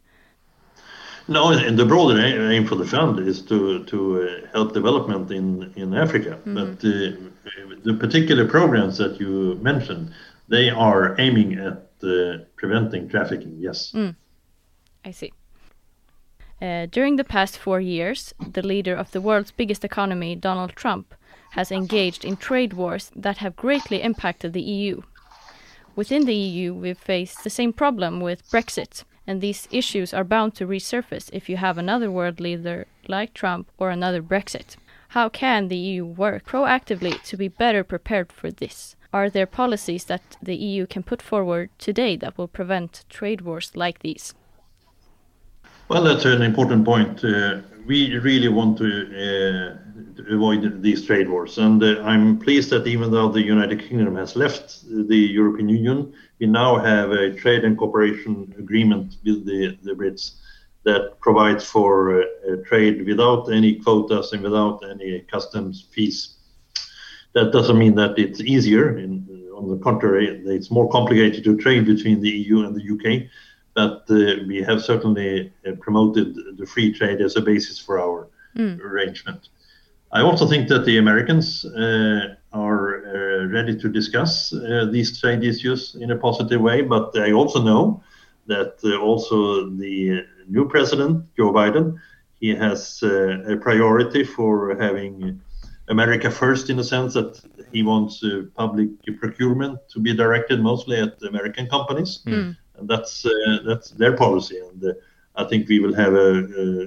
No, 1.28 1.50
and 1.50 1.78
the 1.78 1.86
broader 1.86 2.20
aim 2.20 2.68
for 2.68 2.76
the 2.76 2.86
fund 2.86 3.20
is 3.20 3.42
to 3.44 3.84
to 3.86 4.00
uh, 4.22 4.48
help 4.54 4.74
development 4.74 5.32
in 5.32 5.74
in 5.76 5.94
Africa. 5.94 6.38
Mm. 6.46 6.54
But 6.54 6.88
uh, 6.88 7.76
the 7.84 7.94
particular 7.94 8.48
programs 8.48 8.98
that 8.98 9.20
you 9.20 9.56
mentioned, 9.62 10.12
they 10.48 10.70
are 10.70 11.16
aiming 11.20 11.54
at 11.54 11.90
uh, 12.04 12.38
preventing 12.56 13.10
trafficking. 13.10 13.56
Yes. 13.60 13.92
Mm. 13.92 14.16
I 15.04 15.12
see. 15.12 15.32
Uh, 16.62 16.86
during 16.86 17.18
the 17.18 17.24
past 17.24 17.58
four 17.58 17.82
years, 17.82 18.34
the 18.54 18.66
leader 18.66 18.96
of 18.96 19.12
the 19.12 19.22
world's 19.22 19.52
biggest 19.52 19.84
economy, 19.84 20.36
Donald 20.36 20.76
Trump, 20.76 21.14
has 21.52 21.72
engaged 21.72 22.24
in 22.24 22.38
trade 22.38 22.74
wars 22.74 23.12
that 23.16 23.38
have 23.38 23.56
greatly 23.56 24.02
impacted 24.02 24.54
the 24.54 24.62
EU. 24.62 25.02
Within 25.96 26.26
the 26.26 26.36
EU, 26.36 26.74
we've 26.74 26.98
faced 26.98 27.44
the 27.44 27.50
same 27.50 27.74
problem 27.74 28.20
with 28.20 28.50
Brexit, 28.52 29.04
and 29.28 29.42
these 29.42 29.68
issues 29.72 30.14
are 30.14 30.24
bound 30.24 30.56
to 30.56 30.68
resurface 30.68 31.30
if 31.34 31.50
you 31.50 31.58
have 31.58 31.78
another 31.78 32.12
world 32.12 32.40
leader 32.40 32.86
like 33.08 33.34
Trump 33.34 33.72
or 33.78 33.90
another 33.90 34.22
Brexit. 34.22 34.76
How 35.10 35.30
can 35.30 35.68
the 35.68 35.78
EU 35.78 36.06
work 36.06 36.46
proactively 36.46 37.22
to 37.24 37.38
be 37.38 37.48
better 37.48 37.84
prepared 37.84 38.32
for 38.32 38.52
this? 38.52 38.96
Are 39.14 39.30
there 39.30 39.46
policies 39.46 40.06
that 40.06 40.38
the 40.42 40.56
EU 40.56 40.86
can 40.86 41.04
put 41.04 41.22
forward 41.22 41.70
today 41.78 42.18
that 42.18 42.38
will 42.38 42.50
prevent 42.50 43.06
trade 43.10 43.42
wars 43.42 43.72
like 43.76 44.00
these? 44.00 44.34
Well, 45.88 46.04
that's 46.04 46.26
an 46.26 46.42
important 46.42 46.84
point. 46.84 47.24
Uh, 47.24 47.62
we 47.88 48.18
really 48.18 48.50
want 48.50 48.78
to, 48.80 48.88
uh, 48.88 49.78
avoid 50.32 50.82
these 50.82 51.06
trade 51.06 51.30
wars, 51.30 51.58
and 51.58 51.84
uh, 51.84 52.02
I'm 52.02 52.40
pleased 52.40 52.70
that 52.72 52.88
even 52.88 53.12
though 53.12 53.30
the 53.30 53.42
United 53.42 53.80
Kingdom 53.88 54.16
has 54.16 54.36
left 54.36 54.84
the 54.90 55.18
European 55.18 55.70
Union, 55.70 56.14
we 56.40 56.48
now 56.48 56.78
have 56.78 57.12
a 57.12 57.34
trade 57.34 57.64
and 57.64 57.78
cooperation 57.78 58.54
agreement 58.58 59.18
with 59.24 59.46
the, 59.46 59.78
the 59.84 59.94
Brits 59.94 60.38
that 60.84 61.20
provides 61.20 61.66
for 61.66 62.22
uh, 62.22 62.26
trade 62.66 63.06
without 63.06 63.52
any 63.52 63.76
quotas 63.76 64.34
and 64.34 64.42
without 64.42 64.84
any 64.90 65.20
customs 65.22 65.88
fees. 65.92 66.36
That 67.34 67.52
doesn't 67.52 67.78
mean 67.78 67.96
that 67.96 68.18
it's 68.18 68.40
easier. 68.40 68.98
In, 68.98 69.50
on 69.56 69.70
the 69.70 69.78
contrary, 69.78 70.42
it's 70.46 70.72
more 70.72 70.90
complicated 70.90 71.44
to 71.44 71.58
trade 71.58 71.86
between 71.86 72.22
the 72.22 72.30
EU 72.30 72.66
and 72.66 72.76
the 72.76 72.94
UK 72.94 73.30
but 73.76 74.06
uh, 74.10 74.16
we 74.48 74.64
have 74.64 74.82
certainly 74.82 75.52
uh, 75.68 75.72
promoted 75.80 76.36
the 76.58 76.66
free 76.66 76.92
trade 76.94 77.22
as 77.22 77.36
a 77.36 77.42
basis 77.42 77.78
for 77.78 78.00
our 78.00 78.28
mm. 78.56 78.80
arrangement. 78.80 79.50
I 80.12 80.22
also 80.22 80.48
think 80.48 80.70
that 80.70 80.86
the 80.86 80.98
Americans 80.98 81.66
uh, 81.66 82.36
are 82.54 83.48
ready 83.52 83.78
to 83.78 83.90
discuss 83.90 84.52
these 84.92 85.20
trade 85.20 85.44
issues 85.44 85.96
in 86.00 86.12
a 86.12 86.16
positive 86.16 86.62
way, 86.62 86.82
but 86.82 87.18
I 87.18 87.34
also 87.34 87.62
know 87.62 88.02
that 88.48 88.76
also 89.02 89.70
the 89.72 90.26
new 90.48 90.70
president, 90.70 91.26
Joe 91.36 91.52
Biden, 91.52 92.00
he 92.40 92.56
has 92.56 93.04
a 93.04 93.58
priority 93.62 94.24
for 94.24 94.78
having 94.80 95.42
America 95.88 96.32
first 96.32 96.70
in 96.70 96.78
the 96.78 96.84
sense 96.84 97.14
that 97.14 97.42
he 97.72 97.84
wants 97.84 98.24
uh, 98.24 98.44
public 98.56 98.90
procurement 99.20 99.80
to 99.90 100.00
be 100.00 100.16
directed 100.16 100.62
mostly 100.62 100.98
at 101.00 101.22
American 101.24 101.68
companies, 101.68 102.22
Mm. 102.26 102.56
And 102.78 102.88
that's 102.88 103.26
uh, 103.26 103.60
that's 103.66 103.92
their 103.92 104.16
policy. 104.16 104.60
And 104.60 104.84
uh, 104.84 104.94
I 105.36 105.44
think 105.44 105.68
we 105.68 105.80
will 105.80 105.94
have 105.94 106.14
a, 106.14 106.32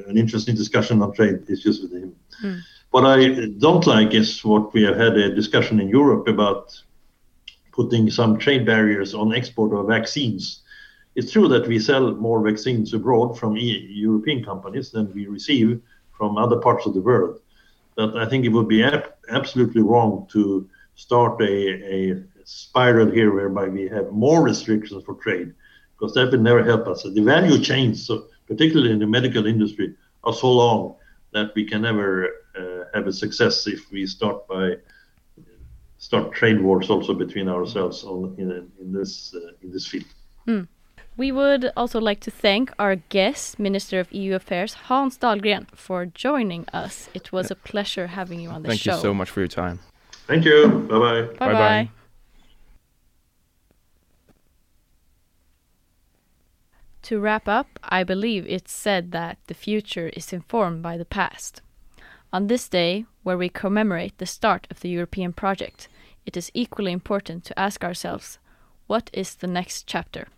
an 0.09 0.17
interesting 0.17 0.55
discussion 0.55 1.03
on 1.03 1.13
trade 1.13 1.49
issues 1.49 1.81
with 1.83 1.93
him. 1.93 2.15
Mm. 2.43 2.61
What 2.91 3.05
I 3.05 3.49
don't 3.59 3.87
like 3.87 4.15
is 4.15 4.45
what 4.45 4.73
we 4.73 4.83
have 4.83 4.97
had 4.97 5.17
a 5.17 5.35
discussion 5.35 5.81
in 5.81 5.89
Europe 5.89 6.27
about 6.27 6.81
putting 7.73 8.11
some 8.11 8.39
trade 8.39 8.65
barriers 8.65 9.15
on 9.15 9.35
export 9.35 9.73
of 9.73 9.87
vaccines. 9.87 10.63
It's 11.15 11.33
true 11.33 11.49
that 11.49 11.69
we 11.69 11.79
sell 11.79 12.13
more 12.13 12.41
vaccines 12.41 12.95
abroad 12.95 13.39
from 13.39 13.57
e- 13.57 13.89
European 13.91 14.45
companies 14.45 14.91
than 14.91 15.13
we 15.13 15.27
receive 15.27 15.81
from 16.17 16.39
other 16.39 16.57
parts 16.57 16.87
of 16.87 16.95
the 16.95 17.01
world. 17.01 17.41
But 17.95 18.17
I 18.17 18.27
think 18.27 18.45
it 18.45 18.49
would 18.49 18.69
be 18.69 18.83
ab- 18.83 19.15
absolutely 19.29 19.83
wrong 19.83 20.27
to 20.33 20.69
start 20.95 21.41
a, 21.41 21.55
a 21.95 22.23
spiral 22.45 23.11
here 23.11 23.33
whereby 23.33 23.69
we 23.69 23.89
have 23.89 24.11
more 24.11 24.43
restrictions 24.43 25.05
for 25.05 25.15
trade, 25.15 25.53
because 25.99 26.15
that 26.15 26.31
will 26.31 26.41
never 26.41 26.63
help 26.63 26.87
us. 26.87 27.03
The 27.03 27.21
value 27.21 27.59
chains, 27.59 28.07
so 28.07 28.27
particularly 28.47 28.93
in 28.93 28.99
the 28.99 29.07
medical 29.07 29.47
industry, 29.47 29.95
are 30.25 30.33
so 30.33 30.53
long 30.53 30.97
that 31.33 31.55
we 31.55 31.65
can 31.65 31.83
never 31.83 32.29
uh, 32.59 32.85
have 32.95 33.07
a 33.07 33.13
success 33.13 33.67
if 33.67 33.91
we 33.91 34.07
start 34.07 34.47
by 34.49 34.77
start 35.99 36.33
trade 36.33 36.61
wars 36.63 36.91
also 36.91 37.13
between 37.13 37.49
ourselves 37.49 38.05
on, 38.05 38.35
in, 38.39 38.71
in 38.81 38.93
this 38.93 39.35
uh, 39.35 39.51
in 39.63 39.73
this 39.73 39.87
field. 39.87 40.07
We 41.19 41.33
would 41.33 41.73
also 41.77 42.01
like 42.01 42.21
to 42.21 42.31
thank 42.31 42.73
our 42.79 42.95
guest, 42.95 43.59
Minister 43.59 43.99
of 43.99 44.13
EU 44.13 44.37
Affairs, 44.37 44.75
Hans 44.87 45.19
Dahlgren, 45.19 45.67
for 45.75 46.07
joining 46.07 46.65
us. 46.73 47.09
It 47.13 47.33
was 47.33 47.51
a 47.51 47.57
pleasure 47.57 48.07
having 48.07 48.39
you 48.39 48.51
on 48.51 48.63
the 48.63 48.69
Thank 48.69 48.81
show. 48.83 48.93
Thank 48.93 49.03
you 49.03 49.09
so 49.09 49.15
much 49.15 49.31
for 49.31 49.41
your 49.41 49.49
time. 49.49 49.81
Thank 50.29 50.45
you. 50.45 50.69
Bye 50.89 50.99
bye. 50.99 51.23
Bye 51.23 51.39
Bye-bye. 51.39 51.53
bye. 51.55 51.91
To 57.09 57.19
wrap 57.19 57.49
up, 57.49 57.79
I 57.83 58.05
believe 58.05 58.45
it's 58.47 58.71
said 58.71 59.13
that 59.13 59.39
the 59.47 59.55
future 59.55 60.11
is 60.13 60.31
informed 60.31 60.83
by 60.83 60.99
the 60.99 61.07
past. 61.07 61.63
On 62.35 62.49
this 62.49 62.69
day, 62.69 63.07
where 63.23 63.39
we 63.39 63.49
commemorate 63.49 64.19
the 64.19 64.27
start 64.27 64.67
of 64.71 64.81
the 64.81 64.91
European 64.91 65.33
project, 65.33 65.89
it 66.27 66.37
is 66.37 66.51
equally 66.53 66.93
important 66.93 67.45
to 67.45 67.59
ask 67.59 67.83
ourselves 67.83 68.39
what 68.89 69.09
is 69.15 69.37
the 69.37 69.47
next 69.47 69.87
chapter? 69.87 70.29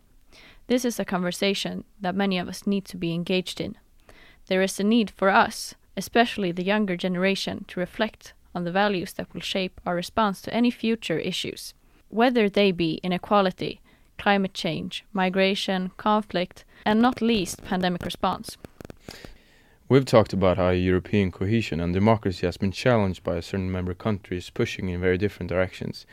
This 0.68 0.84
is 0.84 1.00
a 1.00 1.04
conversation 1.04 1.82
that 2.00 2.14
many 2.14 2.38
of 2.38 2.48
us 2.48 2.68
need 2.68 2.84
to 2.84 2.96
be 2.96 3.14
engaged 3.14 3.60
in. 3.60 3.74
There 4.46 4.62
is 4.62 4.78
a 4.78 4.84
need 4.84 5.10
for 5.10 5.28
us, 5.28 5.74
especially 5.96 6.52
the 6.52 6.62
younger 6.62 6.96
generation, 6.96 7.64
to 7.66 7.80
reflect 7.80 8.32
on 8.54 8.62
the 8.62 8.70
values 8.70 9.14
that 9.14 9.34
will 9.34 9.40
shape 9.40 9.80
our 9.84 9.96
response 9.96 10.40
to 10.42 10.54
any 10.54 10.70
future 10.70 11.18
issues, 11.18 11.74
whether 12.10 12.48
they 12.48 12.70
be 12.70 13.00
inequality, 13.02 13.80
climate 14.20 14.52
change, 14.52 15.02
migration, 15.14 15.90
conflict, 15.96 16.64
and 16.84 17.00
not 17.00 17.22
least 17.22 17.64
pandemic 17.64 18.04
response. 18.04 18.58
We've 19.88 20.04
talked 20.04 20.34
about 20.34 20.58
how 20.58 20.70
European 20.70 21.32
cohesion 21.32 21.80
and 21.80 21.94
democracy 21.94 22.46
has 22.46 22.58
been 22.58 22.70
challenged 22.70 23.24
by 23.24 23.40
certain 23.40 23.72
member 23.72 23.94
countries 23.94 24.50
pushing 24.50 24.90
in 24.90 25.00
very 25.00 25.16
different 25.16 25.48
directions. 25.48 26.04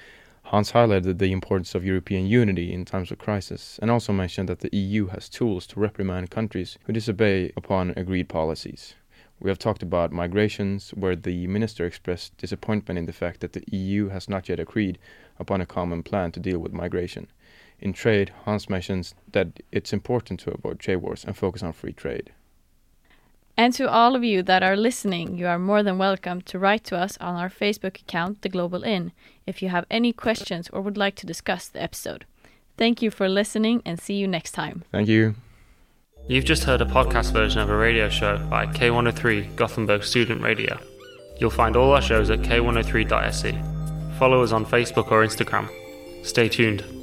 Hans 0.43 0.71
highlighted 0.71 1.17
the 1.17 1.33
importance 1.33 1.75
of 1.75 1.85
European 1.85 2.25
unity 2.25 2.71
in 2.71 2.85
times 2.85 3.11
of 3.11 3.17
crisis 3.17 3.77
and 3.81 3.91
also 3.91 4.13
mentioned 4.13 4.47
that 4.47 4.61
the 4.61 4.75
EU 4.75 5.07
has 5.07 5.27
tools 5.27 5.67
to 5.67 5.79
reprimand 5.81 6.31
countries 6.31 6.77
who 6.85 6.93
disobey 6.93 7.51
upon 7.57 7.93
agreed 7.97 8.29
policies. 8.29 8.95
We 9.41 9.49
have 9.51 9.59
talked 9.59 9.83
about 9.83 10.13
migrations, 10.13 10.91
where 10.91 11.17
the 11.17 11.45
minister 11.47 11.85
expressed 11.85 12.37
disappointment 12.37 12.97
in 12.97 13.05
the 13.05 13.13
fact 13.13 13.41
that 13.41 13.51
the 13.51 13.65
EU 13.75 14.07
has 14.07 14.29
not 14.29 14.47
yet 14.47 14.61
agreed 14.61 14.97
upon 15.37 15.59
a 15.59 15.65
common 15.65 16.01
plan 16.01 16.31
to 16.31 16.39
deal 16.39 16.59
with 16.59 16.71
migration. 16.71 17.27
In 17.79 17.93
trade, 17.93 18.31
Hans 18.45 18.69
mentions 18.69 19.13
that 19.31 19.61
it's 19.71 19.93
important 19.93 20.39
to 20.41 20.51
avoid 20.51 20.79
trade 20.79 20.97
wars 20.97 21.23
and 21.25 21.37
focus 21.37 21.63
on 21.63 21.73
free 21.73 21.93
trade. 21.93 22.31
And 23.55 23.73
to 23.73 23.89
all 23.89 24.15
of 24.15 24.23
you 24.23 24.43
that 24.43 24.61
are 24.61 24.75
listening, 24.75 25.35
you 25.35 25.47
are 25.47 25.57
more 25.57 25.81
than 25.81 25.97
welcome 25.97 26.41
to 26.43 26.59
write 26.59 26.83
to 26.85 26.97
us 26.97 27.17
on 27.19 27.35
our 27.35 27.49
Facebook 27.49 27.99
account, 27.99 28.43
The 28.43 28.49
Global 28.49 28.83
Inn, 28.83 29.11
if 29.47 29.63
you 29.63 29.69
have 29.69 29.85
any 29.89 30.13
questions 30.13 30.69
or 30.71 30.81
would 30.81 30.97
like 30.97 31.15
to 31.15 31.25
discuss 31.25 31.67
the 31.67 31.81
episode. 31.81 32.25
Thank 32.77 33.01
you 33.01 33.09
for 33.09 33.27
listening 33.27 33.81
and 33.83 33.99
see 33.99 34.13
you 34.13 34.27
next 34.27 34.51
time. 34.51 34.83
Thank 34.91 35.07
you. 35.07 35.35
You've 36.27 36.45
just 36.45 36.65
heard 36.65 36.81
a 36.81 36.85
podcast 36.85 37.31
version 37.31 37.61
of 37.61 37.69
a 37.69 37.75
radio 37.75 38.09
show 38.09 38.37
by 38.49 38.67
K103 38.67 39.55
Gothenburg 39.55 40.03
Student 40.03 40.41
Radio. 40.41 40.77
You'll 41.39 41.49
find 41.49 41.75
all 41.75 41.93
our 41.93 42.01
shows 42.01 42.29
at 42.29 42.39
k103.se. 42.39 43.59
Follow 44.19 44.43
us 44.43 44.51
on 44.51 44.65
Facebook 44.65 45.11
or 45.11 45.25
Instagram. 45.25 45.69
Stay 46.23 46.49
tuned. 46.49 46.96